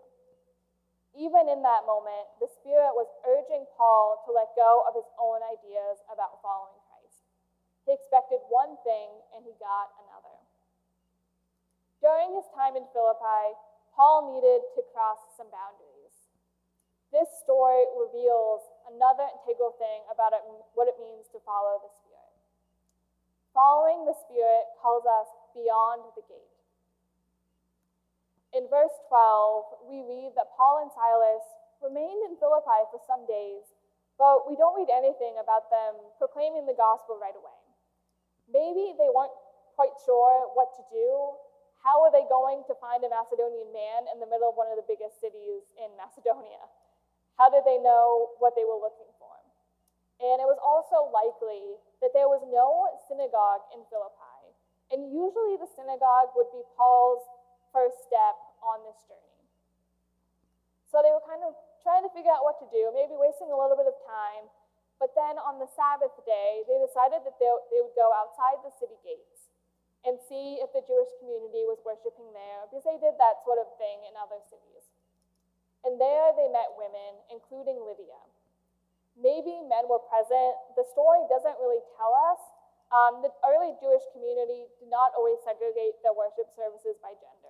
Even 1.18 1.50
in 1.52 1.60
that 1.66 1.84
moment, 1.84 2.30
the 2.40 2.48
Spirit 2.48 2.96
was 2.96 3.10
urging 3.28 3.68
Paul 3.76 4.24
to 4.24 4.32
let 4.32 4.56
go 4.56 4.86
of 4.88 4.96
his 4.96 5.10
own 5.20 5.44
ideas 5.44 6.00
about 6.08 6.40
following 6.40 6.80
Christ. 6.88 7.20
He 7.84 7.92
expected 7.92 8.40
one 8.48 8.80
thing 8.88 9.10
and 9.36 9.44
he 9.44 9.52
got 9.60 9.92
another. 10.08 10.38
During 12.00 12.34
his 12.34 12.48
time 12.56 12.80
in 12.80 12.88
Philippi, 12.96 13.60
Paul 13.94 14.34
needed 14.34 14.64
to 14.78 14.82
cross 14.96 15.20
some 15.36 15.52
boundaries. 15.52 16.16
This 17.12 17.28
story 17.44 17.84
reveals 18.00 18.64
another 18.88 19.28
integral 19.36 19.76
thing 19.76 20.08
about 20.08 20.32
it, 20.32 20.42
what 20.80 20.88
it 20.88 20.96
means 20.96 21.28
to 21.36 21.44
follow 21.44 21.84
the 21.84 21.92
Spirit. 22.00 22.32
Following 23.52 24.08
the 24.08 24.16
Spirit 24.16 24.72
calls 24.80 25.04
us 25.04 25.28
beyond 25.52 26.08
the 26.16 26.24
gate. 26.24 26.51
In 28.52 28.68
verse 28.68 28.92
12, 29.08 29.88
we 29.88 30.04
read 30.04 30.36
that 30.36 30.52
Paul 30.60 30.84
and 30.84 30.92
Silas 30.92 31.46
remained 31.80 32.28
in 32.28 32.36
Philippi 32.36 32.84
for 32.92 33.00
some 33.08 33.24
days, 33.24 33.64
but 34.20 34.44
we 34.44 34.60
don't 34.60 34.76
read 34.76 34.92
anything 34.92 35.40
about 35.40 35.72
them 35.72 35.96
proclaiming 36.20 36.68
the 36.68 36.76
gospel 36.76 37.16
right 37.16 37.36
away. 37.36 37.56
Maybe 38.52 38.92
they 39.00 39.08
weren't 39.08 39.32
quite 39.80 39.96
sure 40.04 40.52
what 40.52 40.76
to 40.76 40.84
do. 40.92 41.40
How 41.80 42.04
are 42.04 42.12
they 42.12 42.28
going 42.28 42.68
to 42.68 42.76
find 42.84 43.00
a 43.08 43.10
Macedonian 43.10 43.72
man 43.72 44.12
in 44.12 44.20
the 44.20 44.28
middle 44.28 44.52
of 44.52 44.60
one 44.60 44.68
of 44.68 44.76
the 44.76 44.86
biggest 44.86 45.24
cities 45.24 45.64
in 45.80 45.88
Macedonia? 45.96 46.60
How 47.40 47.48
did 47.48 47.64
they 47.64 47.80
know 47.80 48.36
what 48.44 48.54
they 48.60 48.68
were 48.68 48.78
looking 48.78 49.10
for? 49.16 49.32
And 50.20 50.44
it 50.44 50.46
was 50.46 50.60
also 50.60 51.08
likely 51.10 51.80
that 52.04 52.12
there 52.12 52.28
was 52.28 52.44
no 52.52 52.92
synagogue 53.08 53.64
in 53.72 53.82
Philippi. 53.88 54.54
And 54.92 55.08
usually 55.08 55.56
the 55.56 55.72
synagogue 55.72 56.36
would 56.36 56.52
be 56.52 56.62
Paul's 56.76 57.26
first 57.72 57.98
step 58.06 58.36
on 58.62 58.84
this 58.86 59.00
journey. 59.08 59.44
So 60.92 61.00
they 61.00 61.12
were 61.12 61.24
kind 61.24 61.42
of 61.48 61.56
trying 61.82 62.04
to 62.04 62.12
figure 62.12 62.32
out 62.32 62.44
what 62.44 62.62
to 62.62 62.68
do, 62.70 62.92
maybe 62.94 63.16
wasting 63.18 63.50
a 63.50 63.58
little 63.58 63.80
bit 63.80 63.88
of 63.88 63.98
time. 64.06 64.52
But 65.02 65.18
then 65.18 65.42
on 65.42 65.58
the 65.58 65.66
Sabbath 65.74 66.14
day, 66.28 66.62
they 66.70 66.78
decided 66.78 67.26
that 67.26 67.42
they, 67.42 67.50
they 67.74 67.82
would 67.82 67.98
go 67.98 68.14
outside 68.14 68.62
the 68.62 68.70
city 68.78 69.00
gates 69.02 69.50
and 70.06 70.22
see 70.30 70.62
if 70.62 70.70
the 70.78 70.86
Jewish 70.86 71.10
community 71.18 71.66
was 71.66 71.82
worshiping 71.82 72.30
there, 72.34 72.70
because 72.70 72.86
they 72.86 73.02
did 73.02 73.18
that 73.18 73.42
sort 73.42 73.58
of 73.58 73.70
thing 73.82 74.02
in 74.06 74.14
other 74.18 74.38
cities. 74.46 74.86
And 75.82 75.98
there 75.98 76.30
they 76.38 76.50
met 76.54 76.78
women, 76.78 77.18
including 77.34 77.82
Lydia. 77.82 78.22
Maybe 79.18 79.58
men 79.66 79.90
were 79.90 80.02
present. 80.06 80.54
The 80.78 80.86
story 80.94 81.26
doesn't 81.26 81.58
really 81.58 81.82
tell 81.98 82.14
us. 82.14 82.42
Um, 82.94 83.26
the 83.26 83.34
early 83.42 83.74
Jewish 83.82 84.06
community 84.14 84.70
did 84.78 84.94
not 84.94 85.18
always 85.18 85.42
segregate 85.42 85.98
their 86.06 86.14
worship 86.14 86.54
services 86.54 87.02
by 87.02 87.18
gender. 87.18 87.41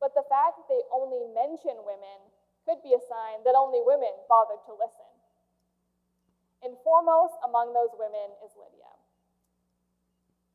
But 0.00 0.16
the 0.16 0.24
fact 0.26 0.56
that 0.56 0.68
they 0.72 0.80
only 0.90 1.22
mention 1.36 1.84
women 1.84 2.18
could 2.64 2.80
be 2.80 2.96
a 2.96 3.02
sign 3.04 3.44
that 3.44 3.54
only 3.54 3.84
women 3.84 4.10
bothered 4.26 4.64
to 4.64 4.72
listen. 4.74 5.12
And 6.64 6.76
foremost 6.80 7.36
among 7.44 7.76
those 7.76 7.92
women 7.96 8.32
is 8.40 8.52
Lydia. 8.56 8.90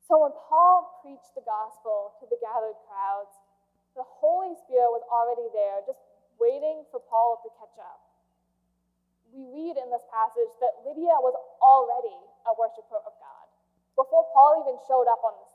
So 0.05 0.21
when 0.21 0.33
Paul 0.37 1.01
preached 1.01 1.33
the 1.33 1.45
gospel 1.45 2.13
to 2.21 2.29
the 2.29 2.37
gathered 2.37 2.77
crowds, 2.85 3.33
the 3.97 4.05
Holy 4.05 4.53
Spirit 4.65 4.93
was 4.93 5.01
already 5.09 5.49
there, 5.49 5.81
just 5.87 6.01
waiting 6.37 6.85
for 6.91 7.01
Paul 7.01 7.41
to 7.41 7.49
catch 7.57 7.73
up. 7.81 8.05
We 9.33 9.49
read 9.49 9.81
in 9.81 9.89
this 9.89 10.05
passage 10.13 10.53
that 10.61 10.85
Lydia 10.85 11.17
was 11.21 11.33
already 11.57 12.17
a 12.45 12.53
worshiper 12.53 13.01
of 13.01 13.13
God 13.17 13.45
before 13.97 14.27
Paul 14.35 14.61
even 14.61 14.77
showed 14.85 15.07
up 15.09 15.23
on 15.25 15.33
the 15.41 15.47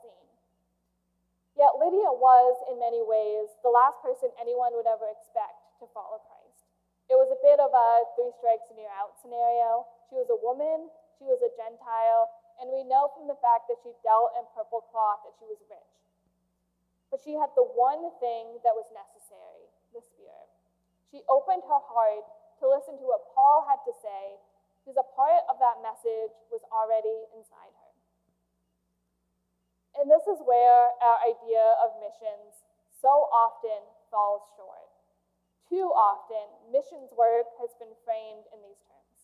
Yet 1.61 1.77
Lydia 1.77 2.09
was, 2.09 2.57
in 2.73 2.81
many 2.81 3.05
ways, 3.05 3.53
the 3.61 3.69
last 3.69 4.01
person 4.01 4.33
anyone 4.41 4.73
would 4.73 4.89
ever 4.89 5.05
expect 5.13 5.61
to 5.77 5.85
follow 5.93 6.17
Christ. 6.25 6.65
It 7.05 7.13
was 7.13 7.29
a 7.29 7.37
bit 7.37 7.61
of 7.61 7.69
a 7.69 8.09
three 8.17 8.33
strikes 8.33 8.65
and 8.73 8.81
you're 8.81 8.89
out 8.89 9.13
scenario. 9.21 9.85
She 10.09 10.17
was 10.17 10.25
a 10.33 10.41
woman, 10.41 10.89
she 11.21 11.29
was 11.29 11.37
a 11.45 11.53
Gentile, 11.53 12.33
and 12.57 12.73
we 12.73 12.81
know 12.81 13.13
from 13.13 13.29
the 13.29 13.37
fact 13.45 13.69
that 13.69 13.77
she 13.85 13.93
dealt 14.01 14.33
in 14.41 14.49
purple 14.57 14.89
cloth 14.89 15.21
that 15.21 15.37
she 15.37 15.45
was 15.45 15.61
rich. 15.69 15.93
But 17.13 17.21
she 17.21 17.37
had 17.37 17.53
the 17.53 17.67
one 17.77 18.09
thing 18.17 18.57
that 18.65 18.73
was 18.73 18.89
necessary 18.89 19.69
the 19.93 20.01
Spirit. 20.01 20.49
She 21.13 21.21
opened 21.29 21.61
her 21.69 21.83
heart 21.93 22.25
to 22.57 22.65
listen 22.65 22.97
to 22.97 23.05
what 23.05 23.29
Paul 23.37 23.69
had 23.69 23.85
to 23.85 23.93
say 24.01 24.41
because 24.81 24.97
a 24.97 25.05
part 25.13 25.45
of 25.45 25.61
that 25.61 25.77
message 25.85 26.33
was 26.49 26.65
already 26.73 27.29
inside 27.37 27.69
her. 27.69 27.80
And 29.99 30.07
this 30.09 30.23
is 30.25 30.39
where 30.47 30.91
our 31.03 31.19
idea 31.27 31.65
of 31.83 31.99
missions 31.99 32.63
so 33.01 33.27
often 33.31 33.83
falls 34.09 34.41
short. 34.55 34.87
Too 35.67 35.87
often, 35.91 36.47
missions 36.71 37.11
work 37.15 37.47
has 37.59 37.71
been 37.79 37.91
framed 38.03 38.47
in 38.51 38.59
these 38.63 38.79
terms. 38.87 39.19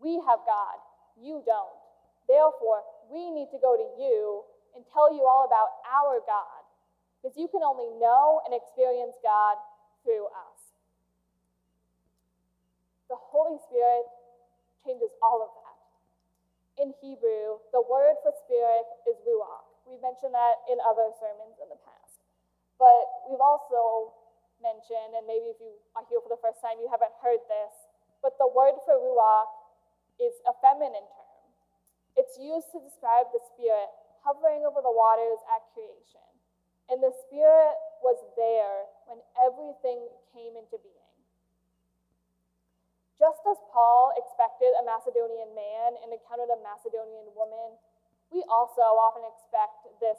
We 0.00 0.20
have 0.24 0.40
God, 0.44 0.78
you 1.20 1.44
don't. 1.44 1.80
Therefore, 2.28 2.84
we 3.12 3.28
need 3.30 3.52
to 3.52 3.60
go 3.60 3.76
to 3.76 3.88
you 4.00 4.44
and 4.74 4.84
tell 4.92 5.12
you 5.12 5.24
all 5.28 5.44
about 5.44 5.84
our 5.84 6.20
God, 6.24 6.64
because 7.20 7.36
you 7.36 7.48
can 7.48 7.62
only 7.62 7.92
know 8.00 8.40
and 8.44 8.56
experience 8.56 9.16
God 9.22 9.56
through 10.02 10.26
us. 10.32 10.60
The 13.08 13.16
Holy 13.20 13.60
Spirit 13.68 14.08
changes 14.84 15.12
all 15.22 15.44
of 15.44 15.52
that. 15.60 15.73
In 16.84 16.92
Hebrew, 17.00 17.64
the 17.72 17.80
word 17.80 18.20
for 18.20 18.28
spirit 18.44 18.84
is 19.08 19.16
ruach. 19.24 19.64
We've 19.88 20.04
mentioned 20.04 20.36
that 20.36 20.68
in 20.68 20.76
other 20.84 21.08
sermons 21.16 21.56
in 21.56 21.72
the 21.72 21.80
past. 21.80 22.20
But 22.76 23.24
we've 23.24 23.40
also 23.40 24.12
mentioned, 24.60 25.16
and 25.16 25.24
maybe 25.24 25.48
if 25.48 25.56
you 25.64 25.80
are 25.96 26.04
here 26.12 26.20
for 26.20 26.28
the 26.28 26.36
first 26.44 26.60
time, 26.60 26.76
you 26.76 26.92
haven't 26.92 27.16
heard 27.24 27.40
this, 27.48 27.72
but 28.20 28.36
the 28.36 28.52
word 28.52 28.76
for 28.84 29.00
ruach 29.00 29.48
is 30.20 30.36
a 30.44 30.52
feminine 30.60 31.08
term. 31.08 31.44
It's 32.20 32.36
used 32.36 32.68
to 32.76 32.84
describe 32.84 33.32
the 33.32 33.40
Spirit 33.56 33.88
hovering 34.20 34.68
over 34.68 34.84
the 34.84 34.92
waters 34.92 35.40
at 35.56 35.64
creation. 35.72 36.28
And 36.92 37.00
the 37.00 37.16
Spirit 37.24 37.80
was 38.04 38.20
there 38.36 38.92
when 39.08 39.24
everything 39.40 40.04
came 40.36 40.52
into 40.52 40.76
being. 40.84 41.03
Just 43.18 43.40
as 43.46 43.58
Paul 43.70 44.10
expected 44.18 44.74
a 44.74 44.82
Macedonian 44.82 45.54
man 45.54 45.96
and 46.02 46.10
encountered 46.10 46.50
a 46.50 46.58
Macedonian 46.60 47.30
woman, 47.38 47.78
we 48.34 48.42
also 48.50 48.82
often 48.82 49.22
expect 49.22 49.86
this 50.02 50.18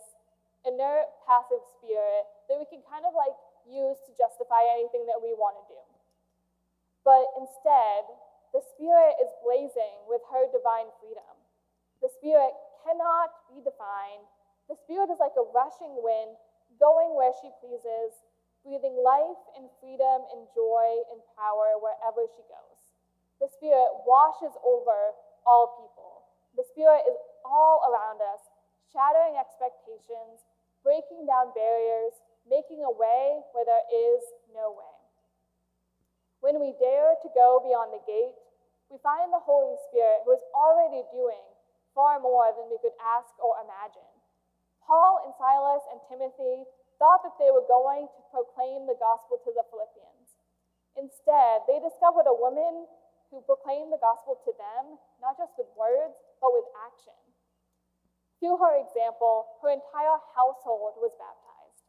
inert, 0.63 1.12
passive 1.27 1.62
spirit 1.77 2.23
that 2.47 2.58
we 2.58 2.65
can 2.71 2.81
kind 2.88 3.03
of 3.03 3.12
like 3.13 3.36
use 3.67 3.99
to 4.08 4.12
justify 4.15 4.63
anything 4.71 5.05
that 5.05 5.19
we 5.19 5.36
want 5.36 5.60
to 5.60 5.65
do. 5.69 5.81
But 7.05 7.29
instead, 7.38 8.10
the 8.49 8.65
Spirit 8.73 9.19
is 9.21 9.29
blazing 9.45 10.08
with 10.10 10.25
her 10.34 10.49
divine 10.49 10.89
freedom. 10.97 11.36
The 12.01 12.10
Spirit 12.10 12.55
cannot 12.81 13.29
be 13.51 13.62
defined. 13.62 14.25
The 14.71 14.79
Spirit 14.79 15.13
is 15.13 15.21
like 15.21 15.38
a 15.38 15.45
rushing 15.53 16.01
wind, 16.01 16.34
going 16.81 17.13
where 17.13 17.36
she 17.43 17.53
pleases, 17.62 18.15
breathing 18.65 18.97
life 18.97 19.41
and 19.53 19.69
freedom 19.77 20.25
and 20.34 20.49
joy 20.58 20.88
and 21.13 21.21
power 21.38 21.77
wherever 21.77 22.25
she 22.25 22.41
goes. 22.49 22.74
The 23.39 23.52
Spirit 23.52 24.04
washes 24.08 24.56
over 24.63 25.13
all 25.45 25.76
people. 25.84 26.26
The 26.56 26.65
Spirit 26.71 27.04
is 27.06 27.19
all 27.43 27.84
around 27.86 28.24
us, 28.24 28.41
shattering 28.91 29.36
expectations, 29.36 30.41
breaking 30.82 31.28
down 31.28 31.52
barriers, 31.52 32.15
making 32.48 32.86
a 32.86 32.93
way 32.93 33.43
where 33.52 33.67
there 33.67 33.86
is 33.91 34.21
no 34.56 34.71
way. 34.71 34.95
When 36.39 36.62
we 36.62 36.78
dare 36.78 37.17
to 37.19 37.30
go 37.34 37.60
beyond 37.60 37.91
the 37.91 38.06
gate, 38.06 38.38
we 38.88 39.02
find 39.02 39.34
the 39.34 39.41
Holy 39.41 39.76
Spirit 39.89 40.24
who 40.24 40.38
is 40.38 40.45
already 40.54 41.02
doing 41.10 41.41
far 41.98 42.21
more 42.21 42.54
than 42.54 42.69
we 42.69 42.78
could 42.80 42.93
ask 43.02 43.34
or 43.41 43.58
imagine. 43.65 44.06
Paul 44.86 45.26
and 45.26 45.34
Silas 45.41 45.82
and 45.89 46.00
Timothy 46.06 46.69
thought 47.02 47.26
that 47.26 47.36
they 47.41 47.50
were 47.50 47.65
going 47.65 48.06
to 48.06 48.21
proclaim 48.30 48.86
the 48.86 49.00
gospel 49.02 49.41
to 49.41 49.52
the 49.52 49.65
Philippians. 49.74 50.38
Instead, 50.95 51.65
they 51.65 51.82
discovered 51.82 52.30
a 52.30 52.38
woman 52.38 52.86
who 53.29 53.41
proclaimed 53.43 53.91
the 53.91 54.01
gospel 54.01 54.38
to 54.45 54.51
them, 54.55 54.97
not 55.21 55.38
just 55.38 55.53
with 55.57 55.69
words, 55.75 56.15
but 56.39 56.53
with 56.53 56.67
action. 56.85 57.17
Through 58.39 58.59
her 58.59 58.77
example, 58.77 59.59
her 59.63 59.71
entire 59.71 60.19
household 60.35 60.99
was 60.99 61.15
baptized. 61.17 61.88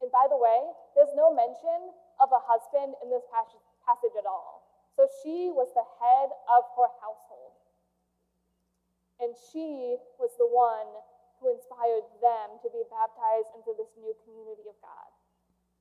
And 0.00 0.10
by 0.12 0.26
the 0.28 0.36
way, 0.36 0.60
there's 0.96 1.12
no 1.16 1.32
mention 1.32 1.92
of 2.20 2.32
a 2.32 2.40
husband 2.44 2.96
in 3.04 3.08
this 3.12 3.24
passage 3.32 4.16
at 4.16 4.26
all. 4.28 4.64
So 4.96 5.04
she 5.22 5.52
was 5.52 5.68
the 5.76 5.84
head 6.00 6.32
of 6.48 6.64
her 6.76 6.88
household. 7.04 7.56
And 9.20 9.32
she 9.52 9.96
was 10.16 10.32
the 10.36 10.48
one 10.48 10.88
who 11.40 11.52
inspired 11.52 12.08
them 12.20 12.56
to 12.64 12.68
be 12.72 12.84
baptized 12.88 13.52
into 13.56 13.76
this 13.76 13.92
new 14.00 14.12
community 14.24 14.68
of 14.68 14.76
God. 14.80 15.08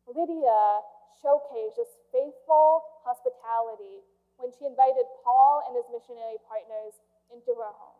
Lydia 0.08 0.84
showcased 1.24 1.80
this 1.80 1.96
faithful 2.12 2.84
hospitality 3.08 4.04
when 4.38 4.52
she 4.56 4.68
invited 4.68 5.08
Paul 5.24 5.64
and 5.68 5.76
his 5.76 5.88
missionary 5.92 6.40
partners 6.46 7.00
into 7.32 7.56
her 7.56 7.72
home. 7.72 8.00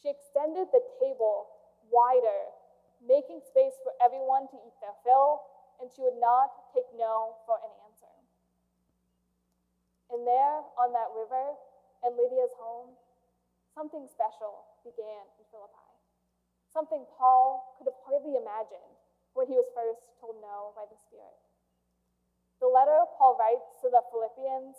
She 0.00 0.10
extended 0.10 0.72
the 0.72 0.82
table 0.98 1.46
wider, 1.92 2.50
making 2.98 3.44
space 3.44 3.76
for 3.84 3.94
everyone 4.02 4.48
to 4.50 4.56
eat 4.66 4.76
their 4.80 4.96
fill, 5.04 5.44
and 5.78 5.90
she 5.90 6.02
would 6.02 6.18
not 6.18 6.72
take 6.74 6.88
no 6.96 7.38
for 7.46 7.58
an 7.62 7.72
answer. 7.86 8.14
And 10.10 10.26
there, 10.26 10.62
on 10.76 10.92
that 10.92 11.10
river, 11.14 11.56
in 12.04 12.18
Lydia's 12.18 12.52
home, 12.58 12.98
something 13.72 14.04
special 14.10 14.66
began 14.84 15.24
in 15.38 15.44
Philippi. 15.48 15.88
Something 16.68 17.04
Paul 17.16 17.76
could 17.76 17.88
have 17.88 18.00
hardly 18.04 18.36
imagined 18.36 18.96
when 19.32 19.48
he 19.48 19.56
was 19.56 19.68
first 19.72 20.12
told 20.20 20.36
no 20.40 20.76
by 20.76 20.84
the 20.88 20.98
Spirit. 21.08 21.40
The 22.60 22.68
letter 22.68 23.04
Paul 23.16 23.36
writes 23.40 23.66
to 23.82 23.90
the 23.90 24.04
Philippians 24.12 24.76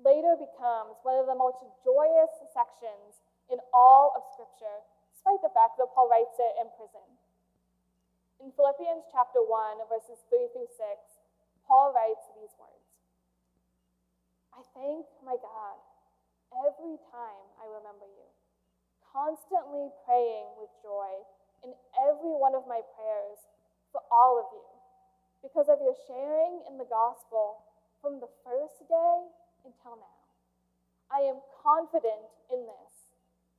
later 0.00 0.34
becomes 0.34 0.98
one 1.06 1.20
of 1.20 1.26
the 1.30 1.38
most 1.38 1.62
joyous 1.86 2.32
sections 2.50 3.22
in 3.52 3.60
all 3.70 4.14
of 4.16 4.26
Scripture, 4.34 4.82
despite 5.12 5.40
the 5.44 5.52
fact 5.52 5.78
that 5.78 5.92
Paul 5.94 6.10
writes 6.10 6.34
it 6.40 6.54
in 6.58 6.68
prison. 6.74 7.06
In 8.42 8.50
Philippians 8.52 9.06
chapter 9.14 9.40
1, 9.40 9.86
verses 9.86 10.20
3 10.28 10.50
through 10.52 10.68
6, 10.68 10.78
Paul 11.68 11.94
writes 11.94 12.26
these 12.36 12.52
words 12.58 12.84
I 14.54 14.62
thank 14.74 15.06
my 15.22 15.38
God 15.38 15.78
every 16.54 16.98
time 17.10 17.46
I 17.58 17.66
remember 17.66 18.06
you, 18.06 18.28
constantly 19.02 19.90
praying 20.06 20.54
with 20.58 20.70
joy 20.82 21.10
in 21.66 21.74
every 21.98 22.34
one 22.34 22.54
of 22.54 22.68
my 22.68 22.82
prayers 22.94 23.40
for 23.90 24.04
all 24.12 24.38
of 24.38 24.46
you, 24.52 24.68
because 25.42 25.66
of 25.66 25.82
your 25.82 25.96
sharing 26.06 26.62
in 26.70 26.78
the 26.78 26.86
gospel 26.86 27.64
from 27.98 28.20
the 28.20 28.30
first 28.44 28.84
day 28.86 29.16
until 29.64 29.96
now. 29.98 30.20
I 31.10 31.26
am 31.28 31.40
confident 31.60 32.28
in 32.52 32.64
this, 32.64 32.92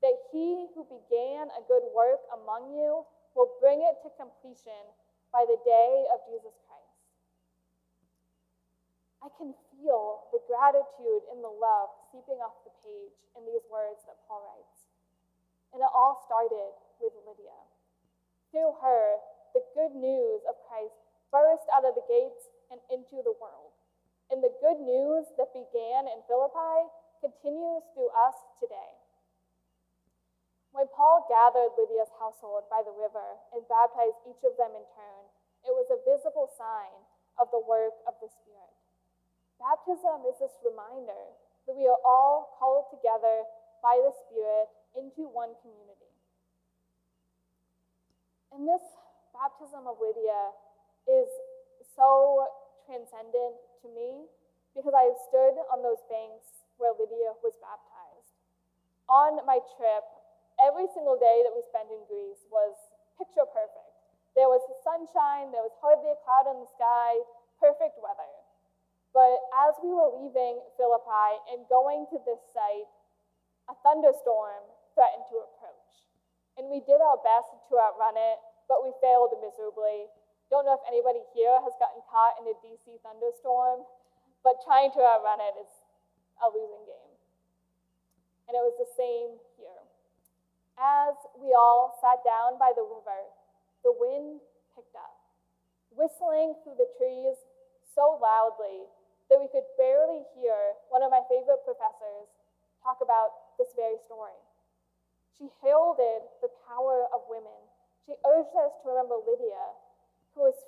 that 0.01 0.15
he 0.31 0.69
who 0.73 0.85
began 0.85 1.49
a 1.53 1.65
good 1.65 1.85
work 1.93 2.21
among 2.33 2.73
you 2.77 3.05
will 3.35 3.51
bring 3.59 3.83
it 3.83 3.99
to 4.05 4.09
completion 4.15 4.85
by 5.29 5.43
the 5.43 5.59
day 5.67 5.93
of 6.15 6.23
Jesus 6.31 6.55
Christ. 6.65 6.95
I 9.19 9.29
can 9.35 9.51
feel 9.73 10.31
the 10.31 10.39
gratitude 10.47 11.25
and 11.33 11.43
the 11.43 11.51
love 11.51 11.89
seeping 12.13 12.39
off 12.39 12.55
the 12.63 12.71
page 12.85 13.17
in 13.35 13.43
these 13.43 13.65
words 13.67 14.05
that 14.07 14.21
Paul 14.29 14.45
writes. 14.47 14.85
And 15.75 15.83
it 15.83 15.91
all 15.91 16.23
started 16.23 16.71
with 17.03 17.11
Lydia. 17.27 17.59
Through 18.55 18.79
her, 18.79 19.19
the 19.51 19.65
good 19.75 19.91
news 19.97 20.39
of 20.47 20.55
Christ 20.71 20.95
burst 21.33 21.67
out 21.75 21.83
of 21.83 21.99
the 21.99 22.07
gates 22.07 22.47
and 22.71 22.79
into 22.87 23.19
the 23.19 23.35
world. 23.35 23.74
And 24.33 24.41
the 24.41 24.53
good 24.57 24.81
news 24.81 25.29
that 25.37 25.53
began 25.53 26.09
in 26.09 26.25
Philippi 26.25 26.89
continues 27.21 27.85
through 27.93 28.09
us 28.13 28.37
today. 28.57 28.93
When 30.73 30.91
Paul 30.91 31.23
gathered 31.31 31.77
Lydia's 31.79 32.11
household 32.19 32.67
by 32.67 32.83
the 32.83 32.91
river 32.91 33.39
and 33.55 33.63
baptized 33.71 34.19
each 34.27 34.43
of 34.43 34.59
them 34.59 34.75
in 34.75 34.83
turn, 34.91 35.23
it 35.63 35.71
was 35.71 35.87
a 35.87 36.03
visible 36.03 36.51
sign 36.51 36.93
of 37.39 37.47
the 37.55 37.63
work 37.63 37.95
of 38.03 38.19
the 38.19 38.27
Spirit. 38.27 38.75
Baptism 39.55 40.27
is 40.27 40.35
this 40.37 40.51
reminder 40.67 41.31
that 41.65 41.79
we 41.79 41.87
are 41.87 42.01
all 42.03 42.59
called 42.59 42.91
together 42.91 43.47
by 43.79 43.95
the 44.03 44.11
Spirit 44.27 44.67
into 44.99 45.31
one 45.31 45.55
community. 45.63 46.11
And 48.51 48.67
this 48.67 48.83
baptism 49.31 49.87
of 49.87 49.99
Lydia 49.99 50.51
is 51.07 51.27
so 51.95 52.47
transcendent 52.83 53.59
to 53.85 53.89
me 53.93 54.25
because 54.73 54.97
I 54.97 55.05
have 55.05 55.19
stood 55.29 55.55
on 55.69 55.85
those 55.85 56.01
banks 56.09 56.65
where 56.81 56.97
Lydia 56.97 57.37
was 57.45 57.53
baptized. 57.61 58.33
On 59.05 59.37
my 59.45 59.61
trip, 59.77 60.03
every 60.57 60.89
single 60.97 61.15
day 61.21 61.45
that 61.45 61.53
we 61.53 61.61
spent 61.69 61.93
in 61.93 62.01
Greece 62.09 62.41
was 62.49 62.73
picture 63.21 63.45
perfect. 63.45 63.93
There 64.33 64.49
was 64.49 64.59
sunshine, 64.83 65.53
there 65.53 65.63
was 65.63 65.71
hardly 65.79 66.11
a 66.11 66.19
cloud 66.25 66.49
in 66.51 66.59
the 66.59 66.67
sky, 66.75 67.23
perfect 67.61 67.95
weather. 68.01 68.33
But 69.15 69.39
as 69.63 69.79
we 69.79 69.95
were 69.95 70.11
leaving 70.19 70.59
Philippi 70.75 71.39
and 71.55 71.63
going 71.71 72.03
to 72.11 72.19
this 72.27 72.41
site, 72.51 72.91
a 73.71 73.75
thunderstorm 73.79 74.67
threatened 74.91 75.23
to 75.31 75.39
approach. 75.39 75.91
And 76.59 76.67
we 76.67 76.83
did 76.83 76.99
our 76.99 77.15
best 77.23 77.47
to 77.71 77.79
outrun 77.79 78.19
it, 78.19 78.37
but 78.67 78.83
we 78.83 78.91
failed 78.99 79.31
miserably. 79.39 80.11
Don't 80.49 80.65
know 80.65 80.77
if 80.77 80.85
anybody 80.85 81.25
here 81.33 81.57
has 81.61 81.73
gotten 81.81 82.05
caught 82.05 82.37
in 82.37 82.45
a 82.45 82.55
DC 82.61 83.01
thunderstorm, 83.01 83.81
but 84.45 84.61
trying 84.61 84.93
to 84.93 85.01
outrun 85.01 85.41
it 85.41 85.57
is 85.57 85.71
a 86.41 86.47
losing 86.53 86.85
game. 86.85 87.13
And 88.45 88.53
it 88.53 88.61
was 88.61 88.77
the 88.77 88.91
same 88.93 89.41
here. 89.57 89.81
As 90.77 91.17
we 91.41 91.55
all 91.57 91.97
sat 91.97 92.21
down 92.21 92.61
by 92.61 92.75
the 92.77 92.85
river, 92.85 93.31
the 93.81 93.95
wind 93.95 94.43
picked 94.77 94.93
up, 94.93 95.17
whistling 95.95 96.53
through 96.61 96.77
the 96.77 96.91
trees 96.99 97.37
so 97.95 98.19
loudly 98.21 98.85
that 99.31 99.41
we 99.41 99.49
could 99.49 99.65
barely 99.79 100.21
hear 100.37 100.77
one 100.93 101.01
of 101.01 101.09
my 101.09 101.25
favorite 101.25 101.65
professors 101.65 102.29
talk 102.85 103.01
about 103.01 103.57
this 103.57 103.73
very 103.73 103.97
story. 104.05 104.37
She 105.39 105.49
heralded 105.63 106.29
the 106.45 106.53
power 106.69 107.09
of 107.09 107.25
women. 107.25 107.57
She 108.05 108.13
urged 108.21 108.53
us 108.53 108.71
to 108.83 108.93
remember 108.93 109.17
Lydia, 109.25 109.73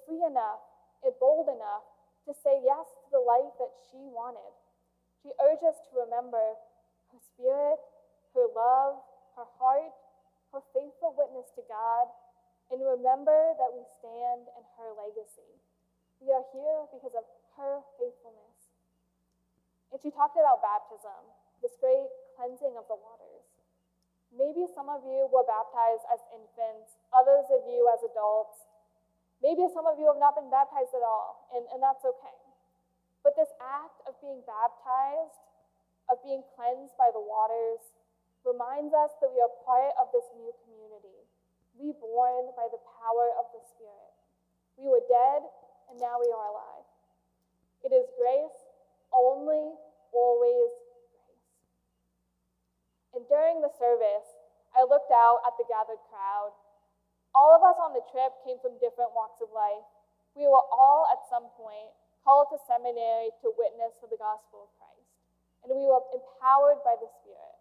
free 0.08 0.24
enough 0.24 0.64
and 1.04 1.12
bold 1.20 1.52
enough 1.52 1.84
to 2.24 2.32
say 2.32 2.64
yes 2.64 2.88
to 3.04 3.08
the 3.12 3.22
life 3.22 3.52
that 3.60 3.76
she 3.92 4.00
wanted. 4.08 4.56
She 5.20 5.36
urged 5.44 5.68
us 5.68 5.76
to 5.92 6.08
remember 6.08 6.56
her 7.12 7.20
spirit, 7.36 7.80
her 8.32 8.48
love, 8.56 9.04
her 9.36 9.48
heart, 9.60 9.92
her 10.56 10.64
faithful 10.72 11.12
witness 11.20 11.52
to 11.60 11.64
God, 11.68 12.08
and 12.72 12.80
remember 12.84 13.56
that 13.60 13.72
we 13.76 13.84
stand 14.00 14.48
in 14.48 14.64
her 14.80 14.96
legacy. 14.96 15.52
We 16.20 16.32
are 16.32 16.44
here 16.52 16.88
because 16.92 17.16
of 17.16 17.24
her 17.60 17.84
faithfulness. 17.96 18.58
And 19.92 20.00
she 20.04 20.12
talked 20.12 20.36
about 20.36 20.60
baptism, 20.60 21.32
this 21.64 21.76
great 21.80 22.12
cleansing 22.36 22.76
of 22.76 22.88
the 22.92 23.00
waters. 23.00 23.48
Maybe 24.36 24.68
some 24.76 24.92
of 24.92 25.08
you 25.08 25.32
were 25.32 25.48
baptized 25.48 26.04
as 26.12 26.20
infants, 26.36 27.00
others 27.16 27.48
of 27.48 27.64
you 27.72 27.88
as 27.88 28.04
adults. 28.04 28.67
Maybe 29.42 29.70
some 29.70 29.86
of 29.86 30.02
you 30.02 30.10
have 30.10 30.18
not 30.18 30.34
been 30.34 30.50
baptized 30.50 30.94
at 30.98 31.06
all, 31.06 31.46
and, 31.54 31.64
and 31.70 31.80
that's 31.82 32.02
okay. 32.02 32.38
But 33.22 33.38
this 33.38 33.52
act 33.62 34.02
of 34.10 34.18
being 34.18 34.42
baptized, 34.48 35.38
of 36.10 36.18
being 36.26 36.42
cleansed 36.58 36.98
by 36.98 37.14
the 37.14 37.22
waters, 37.22 37.84
reminds 38.42 38.96
us 38.98 39.14
that 39.22 39.30
we 39.30 39.38
are 39.44 39.54
part 39.68 39.94
of 40.02 40.10
this 40.16 40.26
new 40.40 40.50
community, 40.66 41.22
reborn 41.78 42.50
by 42.58 42.66
the 42.72 42.82
power 43.04 43.36
of 43.38 43.46
the 43.54 43.62
Spirit. 43.62 44.14
We 44.80 44.90
were 44.90 45.06
dead, 45.06 45.46
and 45.92 46.00
now 46.02 46.18
we 46.18 46.30
are 46.34 46.48
alive. 46.50 46.88
It 47.86 47.94
is 47.94 48.10
grace, 48.18 48.58
only, 49.14 49.76
always 50.14 50.72
grace. 51.14 51.46
and 53.14 53.24
during 53.30 53.62
the 53.62 53.74
service, 53.78 54.28
I 54.78 54.86
looked 54.86 55.12
out 55.12 55.42
at 55.46 55.58
the 55.58 55.66
gathered 55.66 56.02
crowd. 56.10 56.54
All 57.38 57.54
of 57.54 57.62
us 57.62 57.78
on 57.78 57.94
the 57.94 58.02
trip 58.10 58.34
came 58.42 58.58
from 58.66 58.82
different 58.82 59.14
walks 59.14 59.38
of 59.46 59.54
life. 59.54 59.86
We 60.34 60.50
were 60.50 60.66
all, 60.74 61.06
at 61.14 61.22
some 61.30 61.54
point, 61.54 61.94
called 62.26 62.50
to 62.50 62.58
seminary 62.66 63.30
to 63.46 63.54
witness 63.54 63.94
for 64.02 64.10
the 64.10 64.18
gospel 64.18 64.66
of 64.66 64.74
Christ. 64.82 65.06
And 65.62 65.70
we 65.78 65.86
were 65.86 66.02
empowered 66.10 66.82
by 66.82 66.98
the 66.98 67.06
Spirit. 67.22 67.58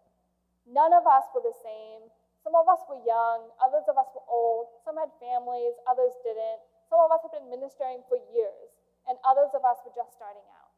None 0.65 0.97
of 0.97 1.05
us 1.05 1.29
were 1.29 1.45
the 1.45 1.53
same. 1.61 2.09
Some 2.41 2.57
of 2.57 2.65
us 2.65 2.81
were 2.89 3.05
young, 3.05 3.53
others 3.61 3.85
of 3.85 4.01
us 4.01 4.09
were 4.17 4.25
old, 4.25 4.71
some 4.81 4.97
had 4.97 5.13
families, 5.21 5.77
others 5.85 6.15
didn't. 6.25 6.63
Some 6.89 6.97
of 7.03 7.13
us 7.13 7.21
had 7.21 7.35
been 7.37 7.51
ministering 7.51 8.01
for 8.09 8.17
years, 8.33 8.71
and 9.05 9.19
others 9.27 9.51
of 9.53 9.61
us 9.61 9.77
were 9.85 9.93
just 9.93 10.15
starting 10.15 10.47
out. 10.57 10.73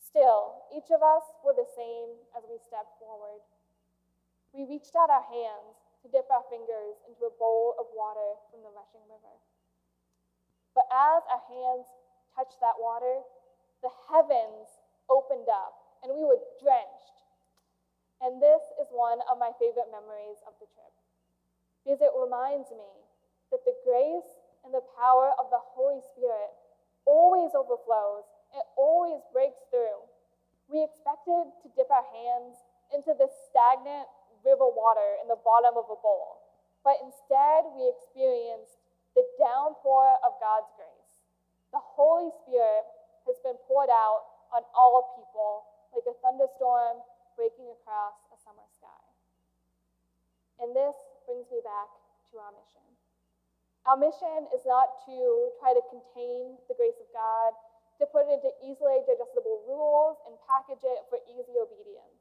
Still, 0.00 0.64
each 0.72 0.88
of 0.88 1.02
us 1.02 1.26
were 1.44 1.58
the 1.58 1.68
same 1.74 2.16
as 2.32 2.48
we 2.48 2.56
stepped 2.64 2.96
forward. 2.96 3.42
We 4.54 4.64
reached 4.64 4.94
out 4.94 5.10
our 5.10 5.26
hands 5.26 5.85
to 6.06 6.14
dip 6.14 6.30
our 6.30 6.46
fingers 6.46 7.02
into 7.10 7.26
a 7.26 7.34
bowl 7.34 7.74
of 7.82 7.90
water 7.90 8.38
from 8.54 8.62
the 8.62 8.70
rushing 8.70 9.02
river. 9.10 9.34
But 10.70 10.86
as 10.86 11.26
our 11.26 11.42
hands 11.50 11.90
touched 12.30 12.62
that 12.62 12.78
water, 12.78 13.26
the 13.82 13.90
heavens 14.06 14.70
opened 15.10 15.50
up 15.50 15.74
and 16.06 16.14
we 16.14 16.22
were 16.22 16.38
drenched. 16.62 17.26
And 18.22 18.38
this 18.38 18.62
is 18.78 18.86
one 18.94 19.18
of 19.26 19.42
my 19.42 19.50
favorite 19.58 19.90
memories 19.90 20.38
of 20.46 20.54
the 20.62 20.70
trip 20.70 20.94
because 21.82 21.98
it 21.98 22.14
reminds 22.14 22.70
me 22.70 22.90
that 23.50 23.66
the 23.66 23.74
grace 23.82 24.30
and 24.62 24.70
the 24.70 24.86
power 24.94 25.34
of 25.42 25.50
the 25.50 25.62
Holy 25.74 26.02
Spirit 26.14 26.54
always 27.06 27.54
overflows, 27.54 28.26
it 28.54 28.66
always 28.78 29.22
breaks 29.34 29.62
through. 29.70 30.06
We 30.70 30.82
expected 30.82 31.50
to 31.62 31.66
dip 31.74 31.90
our 31.90 32.06
hands 32.10 32.58
into 32.90 33.14
this 33.14 33.30
stagnant, 33.50 34.10
river 34.46 34.70
water 34.70 35.18
in 35.18 35.26
the 35.26 35.36
bottom 35.42 35.74
of 35.74 35.90
a 35.90 35.98
bowl, 35.98 36.46
but 36.86 37.02
instead 37.02 37.66
we 37.74 37.90
experienced 37.90 38.78
the 39.18 39.26
downpour 39.36 40.22
of 40.22 40.38
God's 40.38 40.70
grace. 40.78 41.10
The 41.74 41.82
Holy 41.82 42.30
Spirit 42.46 42.86
has 43.26 43.36
been 43.42 43.58
poured 43.66 43.90
out 43.90 44.54
on 44.54 44.62
all 44.70 45.18
people 45.18 45.66
like 45.90 46.06
a 46.06 46.14
thunderstorm 46.22 47.02
breaking 47.34 47.66
across 47.74 48.14
a 48.30 48.38
summer 48.38 48.64
sky. 48.70 49.02
And 50.62 50.72
this 50.72 50.94
brings 51.26 51.50
me 51.50 51.60
back 51.60 51.90
to 52.32 52.40
our 52.40 52.54
mission. 52.54 52.86
Our 53.84 53.98
mission 53.98 54.50
is 54.50 54.64
not 54.66 55.04
to 55.06 55.16
try 55.60 55.76
to 55.76 55.82
contain 55.92 56.58
the 56.66 56.74
grace 56.74 56.96
of 56.98 57.06
God, 57.12 57.54
to 58.02 58.04
put 58.10 58.26
it 58.26 58.40
into 58.40 58.50
easily 58.64 59.00
digestible 59.06 59.62
rules 59.68 60.18
and 60.26 60.34
package 60.48 60.82
it 60.82 61.06
for 61.08 61.22
easy 61.28 61.54
obedience. 61.56 62.15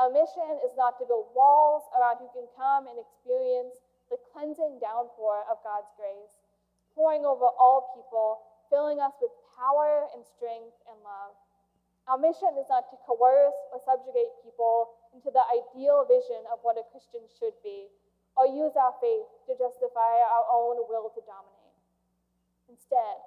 Our 0.00 0.08
mission 0.08 0.56
is 0.64 0.72
not 0.80 0.96
to 0.96 1.04
build 1.04 1.28
walls 1.36 1.84
around 1.92 2.24
who 2.24 2.32
can 2.32 2.48
come 2.56 2.88
and 2.88 2.96
experience 2.96 3.76
the 4.08 4.16
cleansing 4.32 4.80
downpour 4.80 5.44
of 5.44 5.60
God's 5.60 5.92
grace, 6.00 6.40
pouring 6.96 7.28
over 7.28 7.44
all 7.44 7.92
people, 7.92 8.40
filling 8.72 8.96
us 8.96 9.12
with 9.20 9.28
power 9.60 10.08
and 10.16 10.24
strength 10.24 10.72
and 10.88 10.96
love. 11.04 11.36
Our 12.08 12.16
mission 12.16 12.48
is 12.56 12.64
not 12.72 12.88
to 12.88 12.96
coerce 13.04 13.60
or 13.76 13.84
subjugate 13.84 14.40
people 14.40 14.96
into 15.12 15.28
the 15.28 15.44
ideal 15.52 16.08
vision 16.08 16.48
of 16.48 16.64
what 16.64 16.80
a 16.80 16.88
Christian 16.88 17.28
should 17.36 17.60
be, 17.60 17.92
or 18.40 18.48
use 18.48 18.80
our 18.80 18.96
faith 19.04 19.28
to 19.46 19.52
justify 19.52 20.16
our 20.24 20.48
own 20.48 20.80
will 20.88 21.12
to 21.12 21.20
dominate. 21.28 21.76
Instead, 22.72 23.20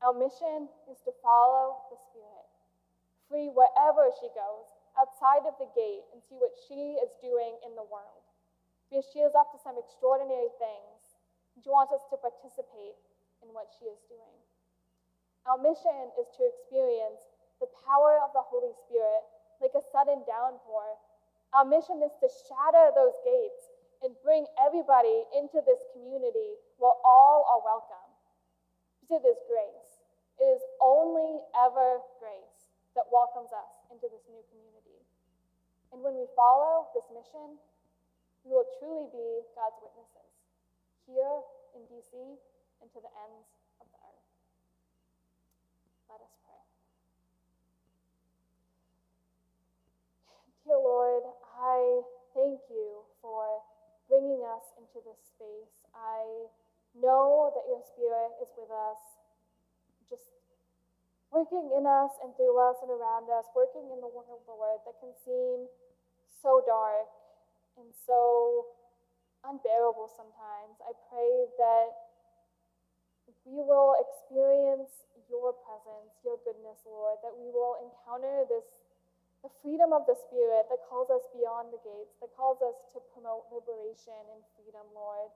our 0.00 0.16
mission 0.16 0.72
is 0.88 0.96
to 1.04 1.12
follow 1.20 1.84
the 1.92 2.00
Spirit, 2.08 2.48
free 3.28 3.52
wherever 3.52 4.08
she 4.16 4.32
goes, 4.32 4.69
outside 5.00 5.48
of 5.48 5.56
the 5.56 5.72
gate 5.72 6.04
and 6.12 6.20
see 6.28 6.36
what 6.36 6.52
she 6.68 7.00
is 7.00 7.08
doing 7.24 7.56
in 7.64 7.72
the 7.72 7.88
world. 7.88 8.20
Because 8.86 9.08
she 9.08 9.24
is 9.24 9.32
up 9.32 9.48
to 9.56 9.58
some 9.64 9.80
extraordinary 9.80 10.52
things. 10.60 11.00
And 11.56 11.64
she 11.64 11.72
wants 11.72 11.96
us 11.96 12.04
to 12.12 12.20
participate 12.20 13.00
in 13.40 13.48
what 13.56 13.72
she 13.80 13.88
is 13.88 13.98
doing. 14.12 14.36
Our 15.48 15.56
mission 15.56 16.12
is 16.20 16.28
to 16.36 16.42
experience 16.44 17.24
the 17.64 17.72
power 17.88 18.20
of 18.20 18.36
the 18.36 18.44
Holy 18.44 18.76
Spirit 18.84 19.24
like 19.64 19.72
a 19.72 19.84
sudden 19.88 20.20
downpour. 20.28 21.00
Our 21.56 21.64
mission 21.64 22.04
is 22.04 22.12
to 22.20 22.28
shatter 22.28 22.92
those 22.92 23.16
gates 23.24 23.72
and 24.04 24.16
bring 24.24 24.44
everybody 24.60 25.24
into 25.36 25.60
this 25.64 25.80
community 25.92 26.60
where 26.76 26.96
all 27.04 27.44
are 27.48 27.60
welcome. 27.64 28.08
It 29.10 29.26
is 29.26 29.36
grace. 29.50 29.90
It 30.38 30.46
is 30.56 30.62
only 30.80 31.42
ever 31.52 32.00
grace 32.22 32.60
that 32.94 33.10
welcomes 33.12 33.50
us 33.52 33.72
into 33.90 34.06
this 34.08 34.24
new 34.30 34.40
community. 34.48 34.69
And 35.90 36.02
when 36.02 36.14
we 36.14 36.26
follow 36.38 36.86
this 36.94 37.06
mission, 37.10 37.58
we 38.46 38.54
will 38.54 38.68
truly 38.78 39.10
be 39.10 39.28
God's 39.58 39.78
witnesses 39.82 40.32
here 41.04 41.42
in 41.74 41.82
DC 41.90 42.14
and 42.80 42.88
to 42.94 42.98
the 43.02 43.12
ends 43.26 43.50
of 43.82 43.86
the 43.90 43.98
earth. 44.00 44.26
Let 46.08 46.20
us 46.22 46.34
pray. 46.46 46.62
Dear 50.64 50.78
Lord, 50.78 51.26
I 51.58 52.06
thank 52.32 52.62
you 52.70 53.02
for 53.20 53.60
bringing 54.08 54.46
us 54.46 54.64
into 54.78 55.02
this 55.04 55.18
space. 55.34 55.74
I 55.92 56.48
know 56.94 57.52
that 57.54 57.66
your 57.68 57.82
Spirit 57.82 58.38
is 58.42 58.50
with 58.56 58.70
us, 58.70 59.02
just 60.08 60.39
working 61.30 61.70
in 61.74 61.86
us 61.86 62.10
and 62.22 62.34
through 62.34 62.58
us 62.58 62.78
and 62.82 62.90
around 62.90 63.30
us, 63.30 63.46
working 63.54 63.86
in 63.90 64.02
the 64.02 64.10
world, 64.10 64.42
Lord, 64.46 64.82
that 64.86 64.98
can 64.98 65.14
seem 65.22 65.70
so 66.42 66.62
dark 66.66 67.06
and 67.78 67.86
so 68.06 68.66
unbearable 69.46 70.10
sometimes. 70.10 70.76
I 70.82 70.92
pray 71.08 71.32
that 71.56 71.88
we 73.46 73.62
will 73.62 73.94
experience 74.02 74.90
your 75.30 75.54
presence, 75.62 76.10
your 76.26 76.42
goodness, 76.42 76.82
Lord, 76.82 77.22
that 77.22 77.32
we 77.38 77.48
will 77.54 77.78
encounter 77.78 78.44
this 78.50 78.66
the 79.40 79.48
freedom 79.64 79.96
of 79.96 80.04
the 80.04 80.12
Spirit 80.28 80.68
that 80.68 80.84
calls 80.84 81.08
us 81.08 81.24
beyond 81.32 81.72
the 81.72 81.80
gates, 81.80 82.12
that 82.20 82.28
calls 82.36 82.60
us 82.60 82.76
to 82.92 83.00
promote 83.16 83.48
liberation 83.48 84.20
and 84.36 84.44
freedom, 84.52 84.84
Lord. 84.92 85.32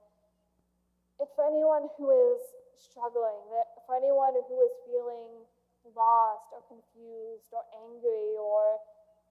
It's 1.17 1.33
for 1.33 1.41
anyone 1.41 1.89
who 1.97 2.13
is 2.13 2.37
struggling, 2.77 3.41
that 3.49 3.81
for 3.89 3.97
anyone 3.97 4.37
who 4.45 4.61
is 4.61 4.73
feeling 4.85 5.49
lost 5.93 6.49
or 6.55 6.65
confused 6.65 7.53
or 7.53 7.61
angry 7.85 8.33
or 8.39 8.81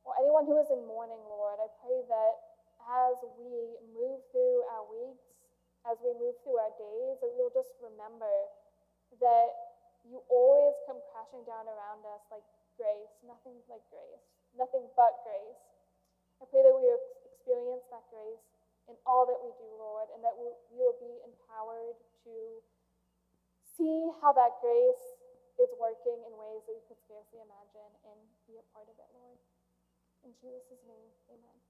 or 0.05 0.13
anyone 0.21 0.45
who 0.45 0.61
is 0.61 0.69
in 0.69 0.85
mourning, 0.85 1.21
Lord, 1.25 1.57
I 1.57 1.69
pray 1.81 2.05
that 2.05 2.35
as 2.85 3.17
we 3.41 3.81
move 3.97 4.21
through 4.29 4.61
our 4.69 4.85
weeks, 4.85 5.25
as 5.89 5.97
we 6.05 6.13
move 6.21 6.37
through 6.45 6.61
our 6.61 6.75
days, 6.77 7.17
that 7.25 7.33
we'll 7.33 7.53
just 7.57 7.73
remember 7.81 8.29
that 9.17 9.49
you 10.05 10.21
always 10.29 10.77
come 10.85 11.01
crashing 11.09 11.41
down 11.49 11.65
around 11.65 12.05
us 12.05 12.21
like 12.29 12.45
grace, 12.77 13.13
nothing 13.25 13.57
like 13.73 13.85
grace, 13.89 14.25
nothing 14.53 14.85
but 14.93 15.25
grace. 15.25 15.61
I 16.41 16.45
pray 16.53 16.61
that 16.61 16.77
we 16.77 16.85
experience 17.25 17.89
that 17.89 18.05
grace 18.13 18.45
in 18.93 18.97
all 19.09 19.25
that 19.25 19.41
we 19.41 19.57
do, 19.57 19.69
Lord, 19.81 20.13
and 20.13 20.21
that 20.21 20.37
we 20.37 20.53
will 20.77 20.97
be 21.01 21.25
empowered 21.25 21.97
to 22.29 22.35
see 23.77 24.13
how 24.21 24.37
that 24.37 24.61
grace 24.61 25.14
is 25.61 25.73
working 25.81 26.21
in 26.27 26.33
ways 26.37 26.63
that 26.67 26.77
we 26.77 26.85
could 26.87 27.01
scarcely 27.09 27.41
imagine 27.41 27.93
and 28.07 28.21
be 28.47 28.59
a 28.61 28.67
part 28.75 28.89
of 28.91 28.97
it, 29.01 29.11
Lord. 29.17 29.41
In 30.25 30.33
Jesus' 30.43 30.85
name, 30.87 31.11
amen. 31.33 31.64